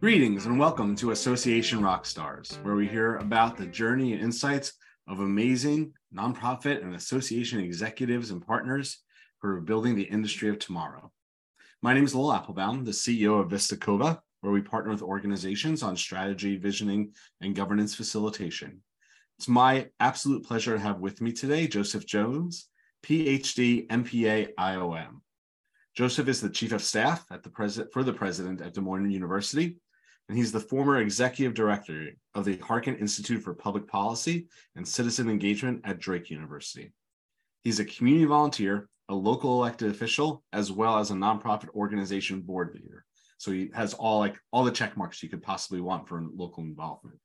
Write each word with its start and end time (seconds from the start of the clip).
Greetings 0.00 0.46
and 0.46 0.58
welcome 0.58 0.96
to 0.96 1.10
Association 1.10 1.80
Rockstars, 1.80 2.54
where 2.64 2.74
we 2.74 2.88
hear 2.88 3.16
about 3.16 3.58
the 3.58 3.66
journey 3.66 4.14
and 4.14 4.22
insights 4.22 4.72
of 5.06 5.20
amazing 5.20 5.92
nonprofit 6.16 6.82
and 6.82 6.94
association 6.94 7.60
executives 7.60 8.30
and 8.30 8.40
partners 8.40 9.02
who 9.42 9.48
are 9.48 9.60
building 9.60 9.94
the 9.94 10.04
industry 10.04 10.48
of 10.48 10.58
tomorrow. 10.58 11.12
My 11.82 11.92
name 11.92 12.04
is 12.04 12.14
Lowell 12.14 12.32
Aplebaum, 12.32 12.82
the 12.86 12.92
CEO 12.92 13.42
of 13.42 13.50
Vista 13.50 13.76
Cova, 13.76 14.20
where 14.40 14.54
we 14.54 14.62
partner 14.62 14.90
with 14.90 15.02
organizations 15.02 15.82
on 15.82 15.98
strategy, 15.98 16.56
visioning, 16.56 17.12
and 17.42 17.54
governance 17.54 17.94
facilitation. 17.94 18.80
It's 19.38 19.48
my 19.48 19.90
absolute 20.00 20.46
pleasure 20.46 20.72
to 20.72 20.80
have 20.80 21.00
with 21.00 21.20
me 21.20 21.30
today 21.30 21.68
Joseph 21.68 22.06
Jones, 22.06 22.70
PhD, 23.02 23.86
MPA, 23.88 24.54
IOM. 24.58 25.20
Joseph 25.94 26.28
is 26.28 26.40
the 26.40 26.48
chief 26.48 26.72
of 26.72 26.82
staff 26.82 27.26
at 27.30 27.42
the 27.42 27.50
president 27.50 27.92
for 27.92 28.02
the 28.02 28.14
president 28.14 28.62
at 28.62 28.72
Des 28.72 28.80
Moines 28.80 29.10
University, 29.10 29.76
and 30.30 30.38
he's 30.38 30.52
the 30.52 30.60
former 30.60 30.98
executive 30.98 31.54
director 31.54 32.10
of 32.36 32.44
the 32.44 32.56
Harkin 32.58 32.94
Institute 32.98 33.42
for 33.42 33.52
Public 33.52 33.88
Policy 33.88 34.46
and 34.76 34.86
Citizen 34.86 35.28
Engagement 35.28 35.80
at 35.82 35.98
Drake 35.98 36.30
University. 36.30 36.92
He's 37.64 37.80
a 37.80 37.84
community 37.84 38.26
volunteer, 38.26 38.88
a 39.08 39.14
local 39.14 39.54
elected 39.54 39.90
official, 39.90 40.44
as 40.52 40.70
well 40.70 40.98
as 40.98 41.10
a 41.10 41.14
nonprofit 41.14 41.70
organization 41.70 42.42
board 42.42 42.70
leader. 42.76 43.04
So 43.38 43.50
he 43.50 43.72
has 43.74 43.92
all 43.94 44.20
like 44.20 44.38
all 44.52 44.62
the 44.62 44.70
check 44.70 44.96
marks 44.96 45.20
you 45.20 45.28
could 45.28 45.42
possibly 45.42 45.80
want 45.80 46.08
for 46.08 46.24
local 46.32 46.62
involvement. 46.62 47.18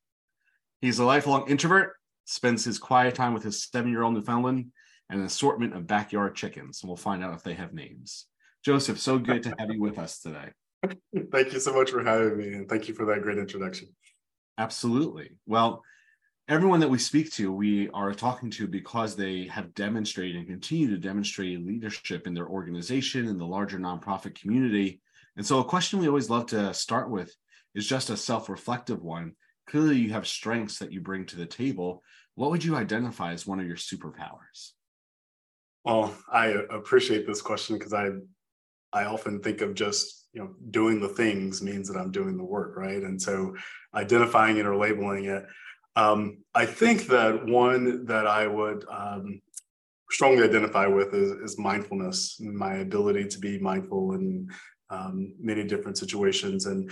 He's 0.82 0.98
a 0.98 1.06
lifelong 1.06 1.48
introvert, 1.48 1.94
spends 2.26 2.66
his 2.66 2.80
quiet 2.80 3.14
time 3.14 3.36
with 3.36 3.44
his 3.44 3.64
seven-year-old 3.66 4.16
Newfoundland 4.16 4.72
and 5.12 5.20
an 5.20 5.28
assortment 5.28 5.76
of 5.76 5.86
backyard 5.86 6.36
chickens, 6.36 6.82
and 6.82 6.90
we'll 6.90 6.98
find 6.98 7.24
out 7.24 7.36
if 7.36 7.44
they 7.44 7.54
have 7.54 7.72
names. 7.72 8.26
Joseph, 8.64 9.00
so 9.00 9.20
good 9.20 9.44
to 9.44 9.54
have 9.60 9.70
you 9.70 9.80
with 9.80 10.00
us 10.00 10.22
today. 10.22 10.50
thank 11.32 11.54
you 11.54 11.60
so 11.60 11.74
much 11.74 11.92
for 11.92 12.04
having 12.04 12.38
me, 12.38 12.54
and 12.54 12.70
thank 12.70 12.88
you 12.88 12.94
for 12.94 13.06
that 13.06 13.22
great 13.22 13.38
introduction. 13.38 13.90
Absolutely. 14.58 15.32
Well, 15.46 15.84
everyone 16.48 16.80
that 16.80 16.90
we 16.90 16.98
speak 16.98 17.32
to, 17.34 17.52
we 17.52 17.90
are 17.90 18.14
talking 18.14 18.50
to 18.52 18.68
because 18.68 19.16
they 19.16 19.48
have 19.48 19.74
demonstrated 19.74 20.38
and 20.38 20.48
continue 20.48 20.90
to 20.90 20.98
demonstrate 20.98 21.66
leadership 21.66 22.28
in 22.28 22.34
their 22.34 22.48
organization 22.48 23.28
in 23.28 23.38
the 23.38 23.46
larger 23.46 23.80
nonprofit 23.80 24.40
community. 24.40 25.02
And 25.38 25.46
so, 25.46 25.60
a 25.60 25.66
question 25.66 26.00
we 26.00 26.08
always 26.08 26.30
love 26.30 26.46
to 26.48 26.74
start 26.74 27.10
with 27.10 27.36
is 27.74 27.88
just 27.88 28.10
a 28.10 28.18
self 28.18 28.50
reflective 28.50 29.04
one. 29.04 29.34
Clearly, 29.68 29.98
you 29.98 30.14
have 30.14 30.28
strengths 30.28 30.80
that 30.80 30.92
you 30.92 31.02
bring 31.02 31.26
to 31.26 31.36
the 31.36 31.46
table. 31.46 32.04
What 32.36 32.52
would 32.52 32.64
you 32.64 32.76
identify 32.76 33.34
as 33.34 33.48
one 33.48 33.60
of 33.60 33.68
your 33.68 33.78
superpowers? 33.78 34.72
Well, 35.84 36.16
I 36.32 36.48
appreciate 36.70 37.28
this 37.28 37.42
question 37.42 37.78
because 37.78 37.94
I 37.94 38.10
I 38.96 39.06
often 39.06 39.42
think 39.42 39.60
of 39.60 39.76
just 39.76 40.26
you 40.32 40.42
know 40.42 40.56
doing 40.72 41.00
the 41.00 41.10
things 41.10 41.62
means 41.62 41.88
that 41.88 42.00
i'm 42.00 42.12
doing 42.12 42.38
the 42.38 42.44
work 42.44 42.76
right? 42.78 43.04
And 43.04 43.22
so 43.22 43.56
identifying 43.94 44.58
it 44.58 44.66
or 44.66 44.76
labeling 44.76 45.26
it. 45.26 45.46
Um, 45.96 46.40
i 46.54 46.66
think 46.66 47.08
that 47.08 47.46
one 47.46 48.06
that 48.06 48.28
i 48.28 48.48
would 48.48 48.86
um, 48.90 49.42
strongly 50.12 50.44
identify 50.44 50.88
with 50.88 51.14
is, 51.14 51.32
is, 51.46 51.58
mindfulness 51.58 52.38
my 52.40 52.74
ability 52.76 53.26
to 53.30 53.40
be 53.40 53.60
mindful 53.60 54.14
in 54.14 54.48
um, 54.90 55.34
many 55.40 55.64
different 55.64 55.98
situations 55.98 56.66
and 56.66 56.92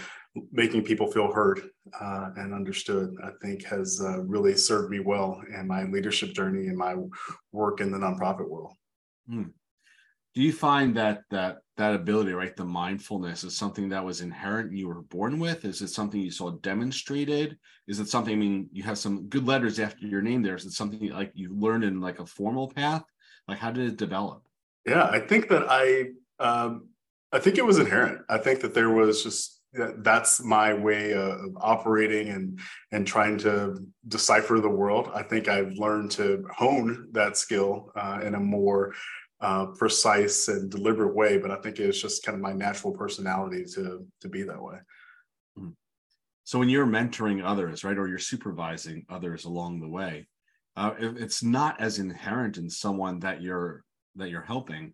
making 0.51 0.83
people 0.83 1.11
feel 1.11 1.31
heard 1.31 1.59
uh, 1.99 2.29
and 2.37 2.53
understood 2.53 3.07
i 3.23 3.31
think 3.41 3.65
has 3.65 4.01
uh, 4.01 4.19
really 4.21 4.55
served 4.55 4.89
me 4.89 4.99
well 5.01 5.41
in 5.57 5.67
my 5.67 5.83
leadership 5.83 6.31
journey 6.33 6.67
and 6.67 6.77
my 6.77 6.95
work 7.51 7.81
in 7.81 7.91
the 7.91 7.97
nonprofit 7.97 8.47
world. 8.47 8.73
Hmm 9.27 9.49
do 10.33 10.41
you 10.41 10.51
find 10.51 10.95
that 10.95 11.21
that 11.29 11.57
that 11.77 11.95
ability 11.95 12.33
right 12.33 12.55
the 12.55 12.65
mindfulness 12.65 13.43
is 13.43 13.57
something 13.57 13.89
that 13.89 14.05
was 14.05 14.21
inherent 14.21 14.75
you 14.75 14.87
were 14.87 15.01
born 15.01 15.39
with? 15.39 15.65
Is 15.65 15.81
it 15.81 15.89
something 15.89 16.19
you 16.19 16.31
saw 16.31 16.51
demonstrated? 16.51 17.57
Is 17.87 17.99
it 17.99 18.09
something 18.09 18.33
i 18.33 18.37
mean 18.37 18.69
you 18.71 18.83
have 18.83 18.97
some 18.97 19.27
good 19.27 19.45
letters 19.45 19.79
after 19.79 20.05
your 20.05 20.21
name 20.21 20.41
there. 20.41 20.55
Is 20.55 20.65
it 20.65 20.71
something 20.71 21.09
like 21.11 21.31
you 21.33 21.53
learned 21.53 21.83
in 21.83 22.01
like 22.01 22.19
a 22.19 22.25
formal 22.25 22.69
path? 22.69 23.03
Like 23.47 23.59
how 23.59 23.71
did 23.71 23.87
it 23.87 23.97
develop? 23.97 24.43
Yeah 24.85 25.05
i 25.05 25.19
think 25.19 25.49
that 25.49 25.65
i 25.69 26.09
um 26.39 26.89
i 27.31 27.39
think 27.39 27.57
it 27.57 27.65
was 27.65 27.79
inherent. 27.79 28.21
I 28.29 28.37
think 28.37 28.61
that 28.61 28.73
there 28.73 28.89
was 28.89 29.23
just 29.23 29.59
that's 29.97 30.43
my 30.43 30.71
way 30.71 31.13
of 31.13 31.57
operating 31.57 32.29
and 32.29 32.59
and 32.91 33.07
trying 33.07 33.39
to 33.39 33.77
decipher 34.07 34.59
the 34.59 34.69
world. 34.69 35.09
I 35.13 35.23
think 35.23 35.47
i've 35.47 35.73
learned 35.73 36.11
to 36.11 36.45
hone 36.51 37.07
that 37.13 37.37
skill 37.37 37.91
uh, 37.95 38.19
in 38.23 38.35
a 38.35 38.39
more 38.39 38.93
uh, 39.43 39.65
precise 39.65 40.47
and 40.47 40.71
deliberate 40.71 41.13
way, 41.13 41.37
but 41.37 41.51
I 41.51 41.57
think 41.57 41.77
it's 41.77 42.01
just 42.01 42.23
kind 42.23 42.35
of 42.35 42.41
my 42.41 42.53
natural 42.53 42.93
personality 42.93 43.65
to 43.75 44.07
to 44.21 44.29
be 44.29 44.43
that 44.43 44.61
way. 44.61 44.77
Hmm. 45.57 45.69
So 46.45 46.57
when 46.59 46.69
you're 46.69 46.87
mentoring 46.87 47.43
others, 47.43 47.83
right, 47.83 47.97
or 47.97 48.07
you're 48.07 48.19
supervising 48.19 49.05
others 49.09 49.43
along 49.43 49.81
the 49.81 49.89
way, 49.89 50.27
uh, 50.77 50.93
it's 50.97 51.43
not 51.43 51.79
as 51.81 51.99
inherent 51.99 52.57
in 52.57 52.69
someone 52.69 53.19
that 53.19 53.41
you're 53.41 53.83
that 54.15 54.29
you're 54.29 54.41
helping. 54.41 54.93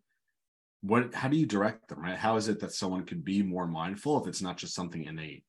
What? 0.81 1.13
How 1.13 1.27
do 1.27 1.37
you 1.37 1.45
direct 1.45 1.87
them? 1.87 2.01
Right? 2.01 2.17
How 2.17 2.35
is 2.35 2.47
it 2.47 2.59
that 2.61 2.73
someone 2.73 3.05
could 3.05 3.23
be 3.23 3.43
more 3.43 3.67
mindful 3.67 4.19
if 4.19 4.27
it's 4.27 4.41
not 4.41 4.57
just 4.57 4.73
something 4.73 5.03
innate? 5.03 5.43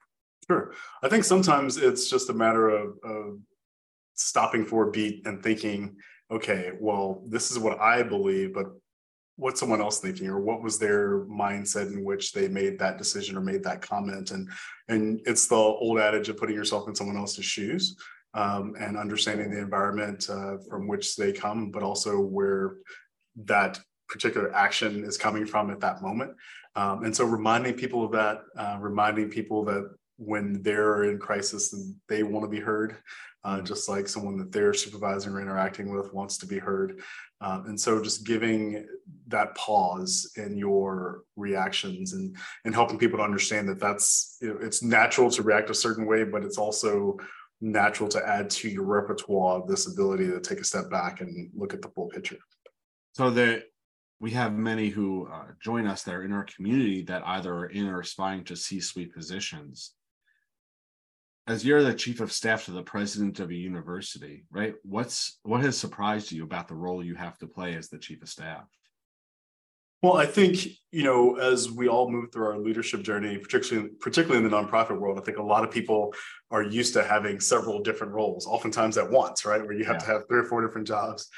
Sure. 0.47 0.75
I 1.03 1.09
think 1.09 1.25
sometimes 1.25 1.79
it's 1.79 2.11
just 2.11 2.29
a 2.29 2.35
matter 2.35 2.69
of, 2.69 2.99
of 3.05 3.39
stopping 4.15 4.67
for 4.67 4.89
a 4.89 4.91
beat 4.91 5.27
and 5.27 5.43
thinking, 5.43 5.97
okay, 6.31 6.73
well, 6.81 7.23
this 7.29 7.51
is 7.51 7.59
what 7.59 7.81
I 7.81 8.03
believe, 8.03 8.53
but 8.53 8.67
what's 9.41 9.59
someone 9.59 9.81
else 9.81 10.01
thinking 10.01 10.29
or 10.29 10.39
what 10.39 10.63
was 10.63 10.79
their 10.79 11.21
mindset 11.21 11.93
in 11.93 12.05
which 12.05 12.33
they 12.33 12.47
made 12.47 12.79
that 12.79 12.99
decision 12.99 13.37
or 13.37 13.41
made 13.41 13.65
that 13.65 13.81
comment? 13.81 14.31
And 14.31 14.51
and 14.89 15.21
it's 15.25 15.49
the 15.49 15.57
old 15.57 15.99
adage 15.99 16.29
of 16.29 16.37
putting 16.37 16.55
yourself 16.55 16.87
in 16.89 16.95
someone 16.95 17.17
else's 17.17 17.45
shoes 17.45 17.97
um, 18.35 18.75
and 18.79 18.99
understanding 18.99 19.51
the 19.51 19.59
environment 19.59 20.29
uh, 20.29 20.59
from 20.69 20.87
which 20.87 21.17
they 21.17 21.33
come 21.33 21.71
but 21.71 21.83
also 21.83 22.21
where 22.21 22.77
that 23.37 23.81
particular 24.09 24.55
action 24.55 25.05
is 25.05 25.17
coming 25.17 25.47
from 25.47 25.71
at 25.71 25.81
that 25.81 26.03
moment. 26.03 26.33
Um, 26.77 27.05
and 27.05 27.17
so 27.17 27.25
reminding 27.25 27.75
people 27.75 28.05
of 28.05 28.13
that 28.13 28.43
uh, 28.57 28.77
reminding 28.79 29.31
people 29.31 29.65
that 29.65 29.91
when 30.21 30.63
they're 30.63 31.05
in 31.05 31.19
crisis 31.19 31.73
and 31.73 31.95
they 32.09 32.23
want 32.23 32.45
to 32.45 32.49
be 32.49 32.61
heard 32.61 32.99
uh, 33.45 33.61
just 33.61 33.89
like 33.89 34.07
someone 34.07 34.37
that 34.37 34.53
they're 34.53 34.75
supervising 34.75 35.33
or 35.33 35.41
interacting 35.41 35.95
with 35.95 36.13
wants 36.13 36.37
to 36.39 36.47
be 36.47 36.59
heard. 36.59 37.01
Um, 37.41 37.65
and 37.67 37.81
so 37.81 38.03
just 38.03 38.27
giving 38.27 38.87
that 39.29 39.55
pause 39.55 40.31
in 40.37 40.59
your 40.59 41.23
reactions 41.37 42.13
and, 42.13 42.37
and 42.65 42.75
helping 42.75 42.99
people 42.99 43.19
to 43.19 43.25
understand 43.25 43.69
that 43.69 43.81
that's, 43.81 44.37
you 44.43 44.49
know, 44.49 44.59
it's 44.61 44.83
natural 44.83 45.31
to 45.31 45.43
react 45.43 45.71
a 45.71 45.75
certain 45.75 46.07
way, 46.07 46.25
but 46.25 46.45
it's 46.45 46.59
also 46.59 47.17
natural 47.63 48.09
to 48.11 48.27
add 48.27 48.51
to 48.51 48.69
your 48.69 48.85
repertoire 48.85 49.63
this 49.67 49.91
ability 49.91 50.27
to 50.27 50.41
take 50.41 50.61
a 50.61 50.65
step 50.65 50.91
back 50.91 51.21
and 51.23 51.51
look 51.55 51.73
at 51.73 51.81
the 51.81 51.89
full 51.89 52.09
picture. 52.09 52.39
So 53.15 53.31
that 53.31 53.65
we 54.19 54.33
have 54.33 54.53
many 54.53 54.89
who 54.89 55.29
uh, 55.33 55.47
join 55.63 55.87
us 55.87 56.03
that 56.03 56.15
are 56.15 56.25
in 56.25 56.33
our 56.33 56.45
community 56.45 57.03
that 57.05 57.23
either 57.27 57.55
are 57.55 57.67
in 57.67 57.87
or 57.87 58.01
aspiring 58.01 58.45
to 58.45 58.57
C-suite 58.57 59.15
positions 59.15 59.95
as 61.51 61.65
you're 61.65 61.83
the 61.83 61.93
chief 61.93 62.21
of 62.21 62.31
staff 62.31 62.67
to 62.67 62.71
the 62.71 62.83
president 62.83 63.41
of 63.41 63.51
a 63.51 63.55
university, 63.55 64.45
right? 64.53 64.75
What's 64.85 65.41
what 65.43 65.63
has 65.63 65.77
surprised 65.77 66.31
you 66.31 66.45
about 66.45 66.69
the 66.69 66.77
role 66.77 67.05
you 67.05 67.17
have 67.17 67.37
to 67.39 67.49
play 67.49 67.75
as 67.75 67.89
the 67.89 67.99
chief 67.99 68.23
of 68.23 68.29
staff? 68.29 68.69
Well, 70.01 70.17
I 70.17 70.27
think 70.27 70.65
you 70.93 71.03
know, 71.03 71.39
as 71.39 71.69
we 71.69 71.89
all 71.89 72.09
move 72.09 72.31
through 72.31 72.47
our 72.47 72.59
leadership 72.59 73.03
journey, 73.03 73.37
particularly 73.37 73.91
particularly 73.99 74.45
in 74.45 74.49
the 74.49 74.57
nonprofit 74.57 74.99
world, 75.01 75.19
I 75.19 75.23
think 75.23 75.39
a 75.39 75.43
lot 75.43 75.65
of 75.65 75.73
people 75.73 76.15
are 76.53 76.63
used 76.63 76.95
to 76.95 77.03
having 77.03 77.41
several 77.41 77.83
different 77.83 78.13
roles, 78.13 78.47
oftentimes 78.47 78.97
at 78.97 79.11
once, 79.11 79.45
right? 79.45 79.61
Where 79.61 79.73
you 79.73 79.85
have 79.85 79.97
yeah. 79.97 80.07
to 80.07 80.07
have 80.07 80.29
three 80.29 80.39
or 80.39 80.45
four 80.45 80.65
different 80.65 80.87
jobs. 80.87 81.29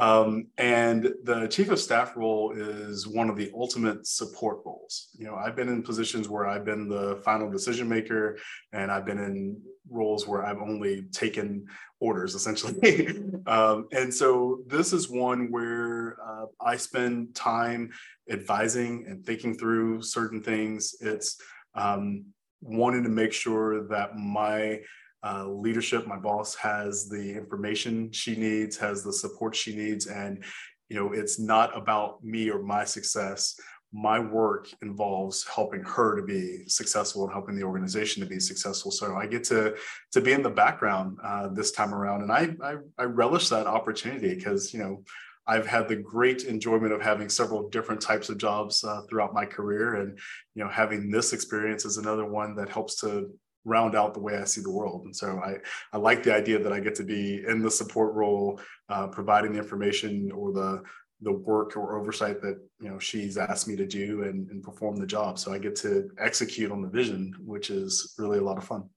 Um, 0.00 0.46
and 0.56 1.12
the 1.24 1.46
chief 1.48 1.70
of 1.70 1.78
staff 1.78 2.16
role 2.16 2.52
is 2.56 3.06
one 3.06 3.28
of 3.28 3.36
the 3.36 3.50
ultimate 3.54 4.06
support 4.06 4.60
roles. 4.64 5.10
You 5.18 5.26
know, 5.26 5.34
I've 5.34 5.54
been 5.54 5.68
in 5.68 5.82
positions 5.82 6.26
where 6.26 6.46
I've 6.46 6.64
been 6.64 6.88
the 6.88 7.20
final 7.22 7.50
decision 7.50 7.86
maker, 7.86 8.38
and 8.72 8.90
I've 8.90 9.04
been 9.04 9.18
in 9.18 9.60
roles 9.90 10.26
where 10.26 10.44
I've 10.44 10.60
only 10.60 11.02
taken 11.12 11.66
orders 12.00 12.34
essentially. 12.34 13.20
um, 13.46 13.88
and 13.92 14.12
so 14.12 14.60
this 14.66 14.94
is 14.94 15.10
one 15.10 15.50
where 15.50 16.16
uh, 16.26 16.46
I 16.64 16.76
spend 16.76 17.34
time 17.34 17.90
advising 18.30 19.04
and 19.06 19.24
thinking 19.24 19.54
through 19.54 20.02
certain 20.02 20.42
things. 20.42 20.94
It's 21.00 21.36
um, 21.74 22.24
wanting 22.62 23.02
to 23.02 23.10
make 23.10 23.34
sure 23.34 23.86
that 23.88 24.16
my 24.16 24.80
uh, 25.22 25.46
leadership. 25.48 26.06
My 26.06 26.16
boss 26.16 26.54
has 26.56 27.08
the 27.08 27.36
information 27.36 28.10
she 28.12 28.36
needs, 28.36 28.76
has 28.78 29.02
the 29.02 29.12
support 29.12 29.54
she 29.54 29.74
needs, 29.74 30.06
and 30.06 30.44
you 30.88 30.96
know 30.96 31.12
it's 31.12 31.38
not 31.38 31.76
about 31.76 32.22
me 32.24 32.50
or 32.50 32.62
my 32.62 32.84
success. 32.84 33.58
My 33.92 34.20
work 34.20 34.68
involves 34.82 35.44
helping 35.44 35.82
her 35.82 36.14
to 36.14 36.22
be 36.22 36.62
successful 36.68 37.24
and 37.24 37.32
helping 37.32 37.56
the 37.56 37.64
organization 37.64 38.22
to 38.22 38.28
be 38.28 38.38
successful. 38.38 38.92
So 38.92 39.16
I 39.16 39.26
get 39.26 39.44
to 39.44 39.74
to 40.12 40.20
be 40.20 40.32
in 40.32 40.42
the 40.42 40.50
background 40.50 41.18
uh, 41.24 41.48
this 41.48 41.72
time 41.72 41.92
around, 41.92 42.22
and 42.22 42.32
I, 42.32 42.54
I 42.62 42.76
I 42.98 43.04
relish 43.04 43.48
that 43.48 43.66
opportunity 43.66 44.34
because 44.34 44.72
you 44.72 44.80
know 44.80 45.02
I've 45.46 45.66
had 45.66 45.88
the 45.88 45.96
great 45.96 46.44
enjoyment 46.44 46.92
of 46.92 47.02
having 47.02 47.28
several 47.28 47.68
different 47.70 48.00
types 48.00 48.28
of 48.28 48.38
jobs 48.38 48.84
uh, 48.84 49.02
throughout 49.08 49.34
my 49.34 49.44
career, 49.44 49.96
and 49.96 50.16
you 50.54 50.62
know, 50.62 50.70
having 50.70 51.10
this 51.10 51.32
experience 51.32 51.84
is 51.84 51.96
another 51.96 52.24
one 52.24 52.54
that 52.54 52.68
helps 52.68 53.00
to 53.00 53.30
round 53.64 53.94
out 53.94 54.14
the 54.14 54.20
way 54.20 54.36
I 54.36 54.44
see 54.44 54.60
the 54.60 54.70
world. 54.70 55.04
And 55.04 55.14
so 55.14 55.40
I, 55.44 55.56
I 55.92 55.98
like 55.98 56.22
the 56.22 56.34
idea 56.34 56.58
that 56.58 56.72
I 56.72 56.80
get 56.80 56.94
to 56.96 57.04
be 57.04 57.42
in 57.46 57.62
the 57.62 57.70
support 57.70 58.14
role, 58.14 58.60
uh, 58.88 59.08
providing 59.08 59.52
the 59.52 59.58
information 59.58 60.30
or 60.32 60.52
the 60.52 60.82
the 61.22 61.32
work 61.32 61.76
or 61.76 61.98
oversight 61.98 62.40
that 62.40 62.58
you 62.80 62.88
know 62.88 62.98
she's 62.98 63.36
asked 63.36 63.68
me 63.68 63.76
to 63.76 63.86
do 63.86 64.22
and, 64.22 64.48
and 64.50 64.62
perform 64.62 64.96
the 64.96 65.06
job. 65.06 65.38
So 65.38 65.52
I 65.52 65.58
get 65.58 65.76
to 65.76 66.08
execute 66.18 66.72
on 66.72 66.80
the 66.80 66.88
vision, 66.88 67.34
which 67.44 67.68
is 67.68 68.14
really 68.18 68.38
a 68.38 68.42
lot 68.42 68.56
of 68.56 68.64
fun. 68.64 68.88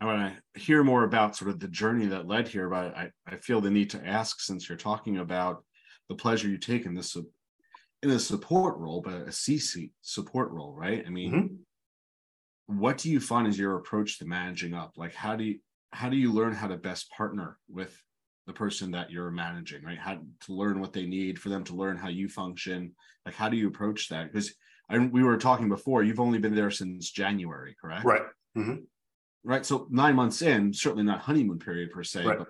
I 0.00 0.04
want 0.04 0.32
to 0.54 0.60
hear 0.60 0.84
more 0.84 1.02
about 1.02 1.34
sort 1.34 1.50
of 1.50 1.58
the 1.58 1.66
journey 1.66 2.06
that 2.06 2.28
led 2.28 2.46
here, 2.46 2.68
but 2.68 2.96
I, 2.96 3.10
I 3.26 3.36
feel 3.38 3.60
the 3.60 3.68
need 3.68 3.90
to 3.90 4.06
ask 4.06 4.40
since 4.40 4.68
you're 4.68 4.78
talking 4.78 5.18
about 5.18 5.64
the 6.08 6.14
pleasure 6.14 6.48
you 6.48 6.56
take 6.56 6.86
in 6.86 6.94
this 6.94 7.16
in 8.04 8.10
a 8.10 8.18
support 8.20 8.78
role, 8.78 9.02
but 9.04 9.14
a 9.14 9.32
C-suite 9.32 9.90
support 10.02 10.52
role, 10.52 10.72
right? 10.72 11.02
I 11.04 11.10
mean, 11.10 11.32
mm-hmm 11.32 11.54
what 12.68 12.98
do 12.98 13.10
you 13.10 13.18
find 13.18 13.48
is 13.48 13.58
your 13.58 13.76
approach 13.76 14.18
to 14.18 14.26
managing 14.26 14.74
up? 14.74 14.92
Like 14.96 15.14
how 15.14 15.34
do 15.34 15.44
you 15.44 15.58
how 15.90 16.10
do 16.10 16.16
you 16.16 16.32
learn 16.32 16.52
how 16.52 16.68
to 16.68 16.76
best 16.76 17.10
partner 17.10 17.58
with 17.68 18.00
the 18.46 18.52
person 18.52 18.90
that 18.92 19.10
you're 19.10 19.30
managing 19.30 19.82
right? 19.82 19.98
How 19.98 20.14
to 20.14 20.52
learn 20.52 20.78
what 20.80 20.92
they 20.92 21.06
need 21.06 21.38
for 21.38 21.48
them 21.48 21.64
to 21.64 21.74
learn 21.74 21.96
how 21.96 22.08
you 22.08 22.28
function? 22.28 22.94
Like 23.24 23.34
how 23.34 23.48
do 23.48 23.56
you 23.56 23.68
approach 23.68 24.10
that? 24.10 24.30
Because 24.30 24.54
we 24.90 25.22
were 25.22 25.38
talking 25.38 25.68
before 25.68 26.02
you've 26.02 26.20
only 26.20 26.38
been 26.38 26.54
there 26.54 26.70
since 26.70 27.10
january 27.10 27.76
correct? 27.80 28.04
Right. 28.04 28.22
Mm-hmm. 28.56 28.76
right 29.44 29.64
so 29.64 29.86
nine 29.90 30.16
months 30.16 30.42
in 30.42 30.72
certainly 30.72 31.04
not 31.04 31.20
honeymoon 31.20 31.58
period 31.58 31.90
per 31.90 32.02
se 32.02 32.24
right. 32.24 32.38
but 32.38 32.48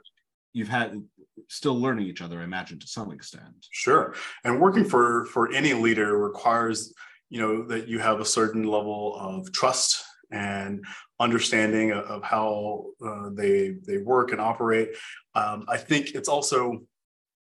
you've 0.52 0.68
had 0.68 1.02
still 1.48 1.78
learning 1.78 2.06
each 2.06 2.22
other 2.22 2.40
i 2.40 2.44
imagine 2.44 2.78
to 2.78 2.86
some 2.86 3.12
extent. 3.12 3.66
Sure 3.70 4.14
and 4.44 4.60
working 4.60 4.84
for 4.84 5.26
for 5.26 5.52
any 5.52 5.74
leader 5.74 6.16
requires 6.16 6.94
you 7.30 7.40
know 7.40 7.62
that 7.64 7.88
you 7.88 7.98
have 7.98 8.20
a 8.20 8.24
certain 8.24 8.64
level 8.64 9.16
of 9.16 9.52
trust 9.52 10.02
and 10.30 10.84
understanding 11.20 11.92
of, 11.92 12.22
how 12.22 12.84
uh, 13.04 13.30
they 13.32 13.76
they 13.86 13.98
work 13.98 14.32
and 14.32 14.40
operate. 14.40 14.90
Um, 15.34 15.64
I 15.68 15.76
think 15.76 16.14
it's 16.14 16.28
also 16.28 16.82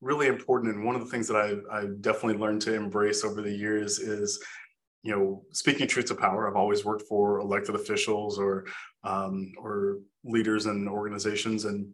really 0.01 0.27
important, 0.27 0.75
and 0.75 0.85
one 0.85 0.95
of 0.95 1.01
the 1.01 1.09
things 1.09 1.27
that 1.27 1.37
I 1.37 1.77
I 1.79 1.85
definitely 2.01 2.39
learned 2.39 2.61
to 2.63 2.73
embrace 2.73 3.23
over 3.23 3.41
the 3.41 3.55
years 3.55 3.99
is 3.99 4.43
you 5.03 5.13
know 5.13 5.43
speaking 5.51 5.87
truth 5.87 6.05
to 6.05 6.15
power 6.15 6.47
i've 6.47 6.55
always 6.55 6.83
worked 6.83 7.03
for 7.03 7.39
elected 7.39 7.75
officials 7.75 8.39
or 8.39 8.65
um, 9.03 9.51
or 9.57 9.99
leaders 10.23 10.65
and 10.65 10.87
organizations 10.87 11.65
and 11.65 11.91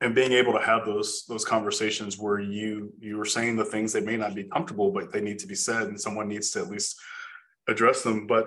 and 0.00 0.14
being 0.14 0.32
able 0.32 0.52
to 0.52 0.60
have 0.60 0.86
those 0.86 1.24
those 1.28 1.44
conversations 1.44 2.18
where 2.18 2.40
you 2.40 2.92
you 2.98 3.20
are 3.20 3.26
saying 3.26 3.56
the 3.56 3.64
things 3.64 3.92
that 3.92 4.04
may 4.04 4.16
not 4.16 4.34
be 4.34 4.44
comfortable 4.44 4.90
but 4.90 5.12
they 5.12 5.20
need 5.20 5.38
to 5.38 5.46
be 5.46 5.54
said 5.54 5.88
and 5.88 6.00
someone 6.00 6.28
needs 6.28 6.50
to 6.50 6.60
at 6.60 6.68
least 6.68 6.98
address 7.68 8.02
them 8.02 8.26
but 8.26 8.46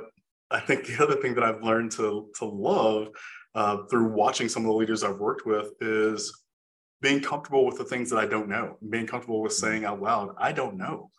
I 0.51 0.59
think 0.59 0.85
the 0.85 1.01
other 1.03 1.15
thing 1.15 1.33
that 1.35 1.43
I've 1.43 1.63
learned 1.63 1.91
to 1.93 2.29
to 2.39 2.45
love 2.45 3.09
uh, 3.55 3.77
through 3.89 4.13
watching 4.13 4.49
some 4.49 4.63
of 4.63 4.67
the 4.67 4.75
leaders 4.75 5.03
I've 5.03 5.19
worked 5.19 5.45
with 5.45 5.71
is 5.81 6.43
being 7.01 7.21
comfortable 7.21 7.65
with 7.65 7.77
the 7.77 7.85
things 7.85 8.09
that 8.11 8.17
I 8.17 8.27
don't 8.27 8.47
know, 8.47 8.77
being 8.89 9.07
comfortable 9.07 9.41
with 9.41 9.53
saying 9.53 9.85
out 9.85 10.01
loud, 10.01 10.35
"I 10.37 10.51
don't 10.51 10.77
know." 10.77 11.11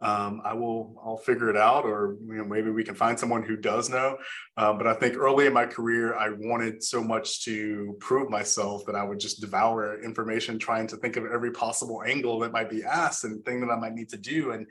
Um, 0.00 0.42
I 0.44 0.52
will 0.52 0.94
I'll 1.02 1.16
figure 1.16 1.48
it 1.48 1.56
out, 1.56 1.84
or 1.84 2.16
you 2.26 2.36
know 2.36 2.44
maybe 2.44 2.70
we 2.70 2.84
can 2.84 2.94
find 2.94 3.18
someone 3.18 3.42
who 3.42 3.56
does 3.56 3.88
know. 3.88 4.18
Um, 4.56 4.76
but 4.76 4.86
I 4.86 4.94
think 4.94 5.16
early 5.16 5.46
in 5.46 5.54
my 5.54 5.64
career, 5.64 6.14
I 6.14 6.30
wanted 6.30 6.82
so 6.82 7.02
much 7.02 7.44
to 7.44 7.96
prove 7.98 8.28
myself 8.28 8.84
that 8.86 8.94
I 8.94 9.02
would 9.02 9.18
just 9.18 9.40
devour 9.40 10.02
information, 10.02 10.58
trying 10.58 10.86
to 10.88 10.96
think 10.96 11.16
of 11.16 11.24
every 11.24 11.50
possible 11.50 12.02
angle 12.06 12.38
that 12.40 12.52
might 12.52 12.68
be 12.68 12.84
asked 12.84 13.24
and 13.24 13.42
thing 13.44 13.60
that 13.60 13.70
I 13.70 13.76
might 13.76 13.94
need 13.94 14.10
to 14.10 14.18
do. 14.18 14.52
And 14.52 14.66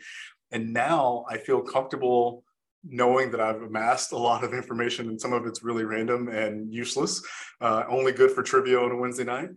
and 0.51 0.73
now 0.73 1.25
I 1.27 1.37
feel 1.37 1.61
comfortable 1.61 2.44
knowing 2.87 3.31
that 3.31 3.41
I've 3.41 3.61
amassed 3.61 4.11
a 4.11 4.17
lot 4.17 4.43
of 4.43 4.53
information 4.53 5.09
and 5.09 5.19
some 5.19 5.33
of 5.33 5.45
it's 5.45 5.63
really 5.63 5.83
random 5.83 6.27
and 6.27 6.71
useless, 6.71 7.21
uh, 7.61 7.83
only 7.89 8.11
good 8.11 8.31
for 8.31 8.43
trivia 8.43 8.79
on 8.79 8.91
a 8.91 8.95
Wednesday 8.95 9.23
night, 9.23 9.49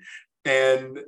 and 0.44 1.00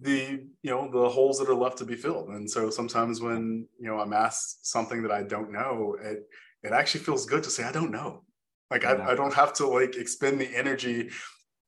the 0.00 0.44
you 0.62 0.70
know 0.70 0.90
the 0.90 1.08
holes 1.08 1.38
that 1.38 1.48
are 1.48 1.54
left 1.54 1.78
to 1.78 1.84
be 1.84 1.96
filled. 1.96 2.28
And 2.28 2.50
so 2.50 2.70
sometimes 2.70 3.20
when 3.20 3.66
you 3.78 3.88
know 3.88 3.98
I'm 3.98 4.12
asked 4.12 4.66
something 4.66 5.02
that 5.02 5.12
I 5.12 5.22
don't 5.22 5.52
know, 5.52 5.96
it 6.00 6.24
it 6.62 6.72
actually 6.72 7.04
feels 7.04 7.26
good 7.26 7.42
to 7.44 7.50
say 7.50 7.64
I 7.64 7.72
don't 7.72 7.90
know. 7.90 8.24
Like. 8.70 8.84
I, 8.84 9.12
I 9.12 9.14
don't 9.14 9.34
have 9.34 9.52
to 9.54 9.66
like 9.66 9.96
expend 9.96 10.40
the 10.40 10.56
energy 10.56 11.10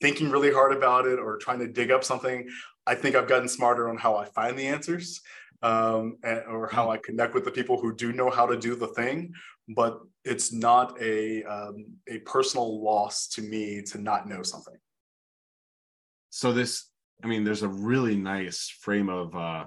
thinking 0.00 0.30
really 0.30 0.52
hard 0.52 0.76
about 0.76 1.06
it 1.06 1.18
or 1.18 1.36
trying 1.38 1.58
to 1.60 1.68
dig 1.68 1.90
up 1.90 2.04
something. 2.04 2.48
I 2.86 2.94
think 2.94 3.16
I've 3.16 3.28
gotten 3.28 3.48
smarter 3.48 3.88
on 3.88 3.96
how 3.96 4.16
I 4.16 4.26
find 4.26 4.58
the 4.58 4.66
answers 4.66 5.20
um, 5.62 6.16
and, 6.22 6.42
or 6.48 6.68
how 6.68 6.86
mm. 6.86 6.90
I 6.92 6.96
connect 6.98 7.34
with 7.34 7.44
the 7.44 7.50
people 7.50 7.80
who 7.80 7.94
do 7.94 8.12
know 8.12 8.30
how 8.30 8.46
to 8.46 8.58
do 8.58 8.74
the 8.74 8.88
thing. 8.88 9.32
But 9.68 10.00
it's 10.24 10.52
not 10.52 11.00
a 11.00 11.42
um, 11.44 11.86
a 12.08 12.18
personal 12.18 12.82
loss 12.82 13.26
to 13.28 13.42
me 13.42 13.82
to 13.86 13.98
not 13.98 14.28
know 14.28 14.42
something. 14.42 14.76
So 16.30 16.52
this, 16.52 16.90
I 17.24 17.26
mean, 17.26 17.44
there's 17.44 17.62
a 17.62 17.68
really 17.68 18.16
nice 18.16 18.68
frame 18.80 19.08
of 19.08 19.34
uh, 19.34 19.64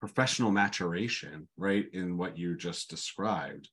professional 0.00 0.50
maturation, 0.50 1.48
right, 1.56 1.86
in 1.92 2.18
what 2.18 2.36
you 2.36 2.56
just 2.56 2.90
described, 2.90 3.68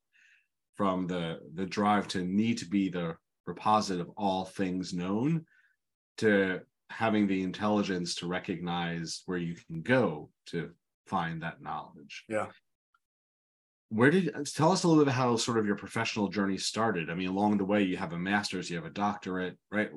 from 0.75 1.07
the 1.07 1.39
the 1.55 1.65
drive 1.65 2.07
to 2.09 2.23
need 2.23 2.59
to 2.59 2.65
be 2.65 2.89
the 2.89 3.15
repository 3.45 4.01
of 4.01 4.11
all 4.15 4.45
things 4.45 4.93
known 4.93 5.45
to 6.17 6.61
having 6.89 7.27
the 7.27 7.43
intelligence 7.43 8.15
to 8.15 8.27
recognize 8.27 9.23
where 9.25 9.37
you 9.37 9.55
can 9.67 9.81
go 9.81 10.29
to 10.47 10.71
find 11.09 11.41
that 11.43 11.61
knowledge. 11.61 12.25
Yeah. 12.29 12.47
Where 13.89 14.11
did 14.11 14.31
tell 14.55 14.71
us 14.71 14.83
a 14.83 14.87
little 14.87 15.03
bit 15.03 15.13
how 15.13 15.35
sort 15.35 15.57
of 15.57 15.65
your 15.65 15.75
professional 15.75 16.27
journey 16.27 16.57
started? 16.57 17.09
I 17.09 17.15
mean, 17.15 17.29
along 17.29 17.57
the 17.57 17.65
way, 17.65 17.81
you 17.83 17.97
have 17.97 18.13
a 18.13 18.19
master's, 18.19 18.69
you 18.69 18.75
have 18.75 18.85
a 18.85 18.91
doctorate, 18.91 19.57
right? 19.71 19.89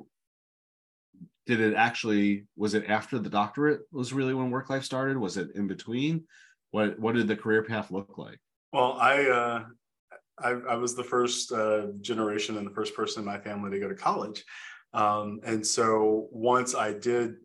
Did 1.45 1.59
it 1.59 1.75
actually 1.75 2.45
was 2.55 2.73
it 2.73 2.85
after 2.87 3.19
the 3.19 3.29
doctorate 3.29 3.81
was 3.91 4.13
really 4.13 4.33
when 4.33 4.49
work 4.49 4.69
life 4.69 4.83
started? 4.83 5.17
Was 5.17 5.37
it 5.37 5.49
in 5.55 5.67
between? 5.67 6.23
What 6.71 6.97
what 6.99 7.15
did 7.15 7.27
the 7.27 7.35
career 7.35 7.63
path 7.63 7.91
look 7.91 8.17
like? 8.17 8.39
Well, 8.71 8.93
I 8.93 9.25
uh 9.25 9.63
I, 10.39 10.49
I 10.49 10.75
was 10.75 10.95
the 10.95 11.03
first 11.03 11.51
uh, 11.51 11.87
generation 12.01 12.57
and 12.57 12.65
the 12.65 12.73
first 12.73 12.95
person 12.95 13.21
in 13.21 13.25
my 13.25 13.39
family 13.39 13.71
to 13.71 13.79
go 13.79 13.87
to 13.87 13.95
college. 13.95 14.43
Um, 14.93 15.39
and 15.43 15.65
so 15.65 16.27
once 16.31 16.75
I 16.75 16.93
did 16.93 17.35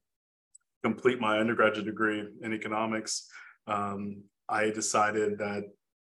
complete 0.83 1.21
my 1.21 1.39
undergraduate 1.39 1.87
degree 1.87 2.25
in 2.43 2.53
economics, 2.53 3.29
um, 3.69 4.23
I 4.49 4.71
decided 4.71 5.39
that 5.39 5.65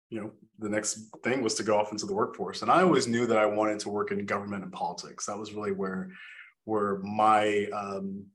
you 0.10 0.22
know 0.22 0.32
the 0.60 0.70
next 0.70 1.10
thing 1.24 1.42
was 1.42 1.56
to 1.56 1.64
go 1.64 1.78
off 1.78 1.92
into 1.92 2.06
the 2.06 2.14
workforce. 2.14 2.62
And 2.62 2.70
i 2.70 2.82
always 2.84 3.08
knew 3.08 3.26
that 3.26 3.38
i 3.38 3.46
wanted 3.46 3.80
to 3.80 3.90
work 3.90 4.12
in 4.12 4.26
government 4.26 4.64
and 4.64 4.72
politics. 4.72 5.26
That 5.26 5.38
was 5.38 5.54
really 5.54 5.72
where 5.72 6.10
where 6.66 7.00
my 7.00 7.68
um, 7.74 8.26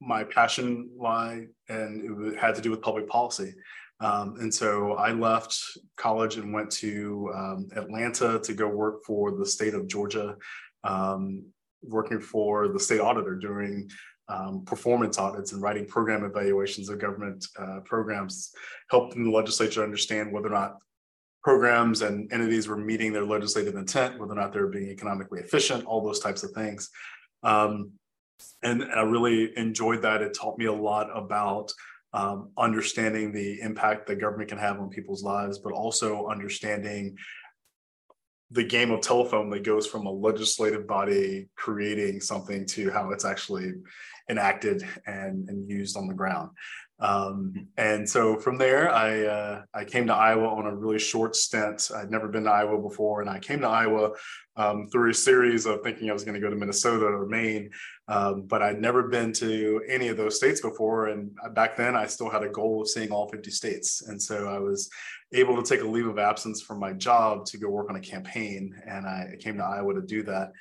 my 0.00 0.24
passion 0.24 0.90
lie 0.96 1.46
and 1.68 2.32
it 2.32 2.38
had 2.38 2.54
to 2.54 2.62
do 2.62 2.70
with 2.70 2.82
public 2.82 3.06
policy. 3.08 3.54
Um, 4.00 4.36
and 4.40 4.52
so 4.52 4.94
i 4.94 5.12
left 5.12 5.54
college 5.98 6.36
and 6.36 6.54
went 6.54 6.70
to 6.84 7.30
um, 7.34 7.68
atlanta 7.76 8.40
to 8.40 8.54
go 8.54 8.66
work 8.66 9.04
for 9.04 9.30
the 9.32 9.44
state 9.44 9.74
of 9.74 9.86
georgia 9.86 10.36
um, 10.84 11.44
working 11.82 12.18
for 12.18 12.68
the 12.68 12.80
state 12.80 13.00
auditor 13.00 13.34
during 13.34 13.90
um, 14.30 14.64
performance 14.64 15.18
audits 15.18 15.52
and 15.52 15.60
writing 15.60 15.86
program 15.86 16.24
evaluations 16.24 16.88
of 16.88 16.98
government 16.98 17.44
uh, 17.58 17.80
programs, 17.84 18.52
helping 18.90 19.24
the 19.24 19.30
legislature 19.30 19.82
understand 19.82 20.32
whether 20.32 20.46
or 20.46 20.52
not 20.52 20.78
programs 21.42 22.02
and 22.02 22.32
entities 22.32 22.68
were 22.68 22.76
meeting 22.76 23.12
their 23.12 23.24
legislative 23.24 23.74
intent, 23.74 24.18
whether 24.18 24.32
or 24.32 24.36
not 24.36 24.52
they 24.52 24.60
were 24.60 24.68
being 24.68 24.90
economically 24.90 25.40
efficient, 25.40 25.84
all 25.84 26.02
those 26.02 26.20
types 26.20 26.42
of 26.42 26.50
things. 26.52 26.90
Um, 27.42 27.92
and 28.62 28.84
I 28.84 29.02
really 29.02 29.56
enjoyed 29.58 30.02
that. 30.02 30.22
It 30.22 30.34
taught 30.34 30.58
me 30.58 30.66
a 30.66 30.72
lot 30.72 31.08
about 31.14 31.72
um, 32.12 32.50
understanding 32.58 33.32
the 33.32 33.60
impact 33.60 34.06
that 34.06 34.20
government 34.20 34.48
can 34.48 34.58
have 34.58 34.80
on 34.80 34.90
people's 34.90 35.22
lives, 35.22 35.58
but 35.58 35.72
also 35.72 36.28
understanding 36.28 37.16
the 38.50 38.64
game 38.64 38.90
of 38.90 39.00
telephone 39.00 39.48
that 39.50 39.62
goes 39.64 39.86
from 39.86 40.06
a 40.06 40.10
legislative 40.10 40.86
body 40.86 41.48
creating 41.56 42.20
something 42.20 42.66
to 42.66 42.90
how 42.90 43.10
it's 43.10 43.24
actually 43.24 43.72
enacted 44.28 44.82
and, 45.06 45.48
and 45.48 45.68
used 45.68 45.96
on 45.96 46.08
the 46.08 46.14
ground. 46.14 46.50
Um, 47.00 47.68
and 47.78 48.08
so 48.08 48.36
from 48.36 48.58
there, 48.58 48.90
I 48.90 49.24
uh, 49.24 49.62
I 49.72 49.84
came 49.84 50.06
to 50.08 50.14
Iowa 50.14 50.46
on 50.48 50.66
a 50.66 50.74
really 50.74 50.98
short 50.98 51.34
stint. 51.34 51.90
I'd 51.94 52.10
never 52.10 52.28
been 52.28 52.44
to 52.44 52.50
Iowa 52.50 52.80
before, 52.80 53.22
and 53.22 53.30
I 53.30 53.38
came 53.38 53.60
to 53.60 53.68
Iowa 53.68 54.10
um, 54.56 54.88
through 54.92 55.10
a 55.10 55.14
series 55.14 55.64
of 55.64 55.80
thinking 55.82 56.10
I 56.10 56.12
was 56.12 56.24
going 56.24 56.34
to 56.34 56.40
go 56.40 56.50
to 56.50 56.56
Minnesota 56.56 57.06
or 57.06 57.26
Maine, 57.26 57.70
um, 58.08 58.42
but 58.42 58.60
I'd 58.60 58.82
never 58.82 59.04
been 59.04 59.32
to 59.34 59.82
any 59.88 60.08
of 60.08 60.18
those 60.18 60.36
states 60.36 60.60
before. 60.60 61.08
And 61.08 61.30
back 61.54 61.74
then, 61.74 61.96
I 61.96 62.06
still 62.06 62.28
had 62.28 62.42
a 62.42 62.50
goal 62.50 62.82
of 62.82 62.88
seeing 62.88 63.10
all 63.10 63.28
50 63.30 63.50
states, 63.50 64.02
and 64.02 64.20
so 64.20 64.48
I 64.48 64.58
was 64.58 64.90
able 65.32 65.60
to 65.62 65.68
take 65.68 65.82
a 65.82 65.88
leave 65.88 66.06
of 66.06 66.18
absence 66.18 66.60
from 66.60 66.80
my 66.80 66.92
job 66.92 67.46
to 67.46 67.58
go 67.58 67.70
work 67.70 67.88
on 67.88 67.96
a 67.96 68.00
campaign, 68.00 68.74
and 68.86 69.06
I 69.06 69.36
came 69.40 69.56
to 69.56 69.64
Iowa 69.64 69.94
to 69.94 70.02
do 70.02 70.22
that. 70.24 70.52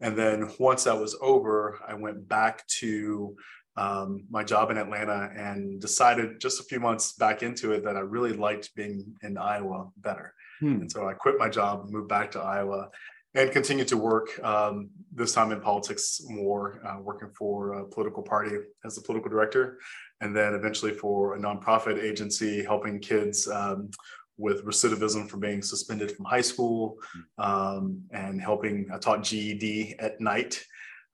And 0.00 0.16
then 0.16 0.48
once 0.60 0.84
that 0.84 0.98
was 0.98 1.16
over, 1.20 1.80
I 1.86 1.94
went 1.94 2.28
back 2.28 2.64
to 2.78 3.36
um, 3.78 4.24
my 4.28 4.42
job 4.42 4.70
in 4.72 4.76
Atlanta 4.76 5.30
and 5.36 5.80
decided 5.80 6.40
just 6.40 6.60
a 6.60 6.64
few 6.64 6.80
months 6.80 7.12
back 7.12 7.44
into 7.44 7.72
it 7.72 7.84
that 7.84 7.96
I 7.96 8.00
really 8.00 8.32
liked 8.32 8.74
being 8.74 9.14
in 9.22 9.38
Iowa 9.38 9.88
better. 9.98 10.34
Hmm. 10.60 10.80
And 10.80 10.90
so 10.90 11.08
I 11.08 11.14
quit 11.14 11.38
my 11.38 11.48
job, 11.48 11.88
moved 11.88 12.08
back 12.08 12.32
to 12.32 12.40
Iowa, 12.40 12.88
and 13.34 13.52
continued 13.52 13.86
to 13.88 13.96
work 13.96 14.42
um, 14.42 14.90
this 15.12 15.32
time 15.32 15.52
in 15.52 15.60
politics 15.60 16.20
more, 16.24 16.82
uh, 16.84 16.98
working 17.00 17.30
for 17.38 17.74
a 17.74 17.84
political 17.84 18.22
party 18.22 18.56
as 18.84 18.98
a 18.98 19.02
political 19.02 19.30
director, 19.30 19.78
and 20.20 20.34
then 20.34 20.54
eventually 20.54 20.92
for 20.92 21.36
a 21.36 21.38
nonprofit 21.38 22.02
agency 22.02 22.64
helping 22.64 22.98
kids 22.98 23.46
um, 23.46 23.90
with 24.38 24.64
recidivism 24.64 25.28
for 25.28 25.36
being 25.36 25.62
suspended 25.62 26.10
from 26.10 26.24
high 26.24 26.40
school 26.40 26.96
um, 27.38 28.02
and 28.10 28.40
helping. 28.40 28.88
I 28.92 28.98
taught 28.98 29.22
GED 29.22 29.96
at 30.00 30.20
night. 30.20 30.64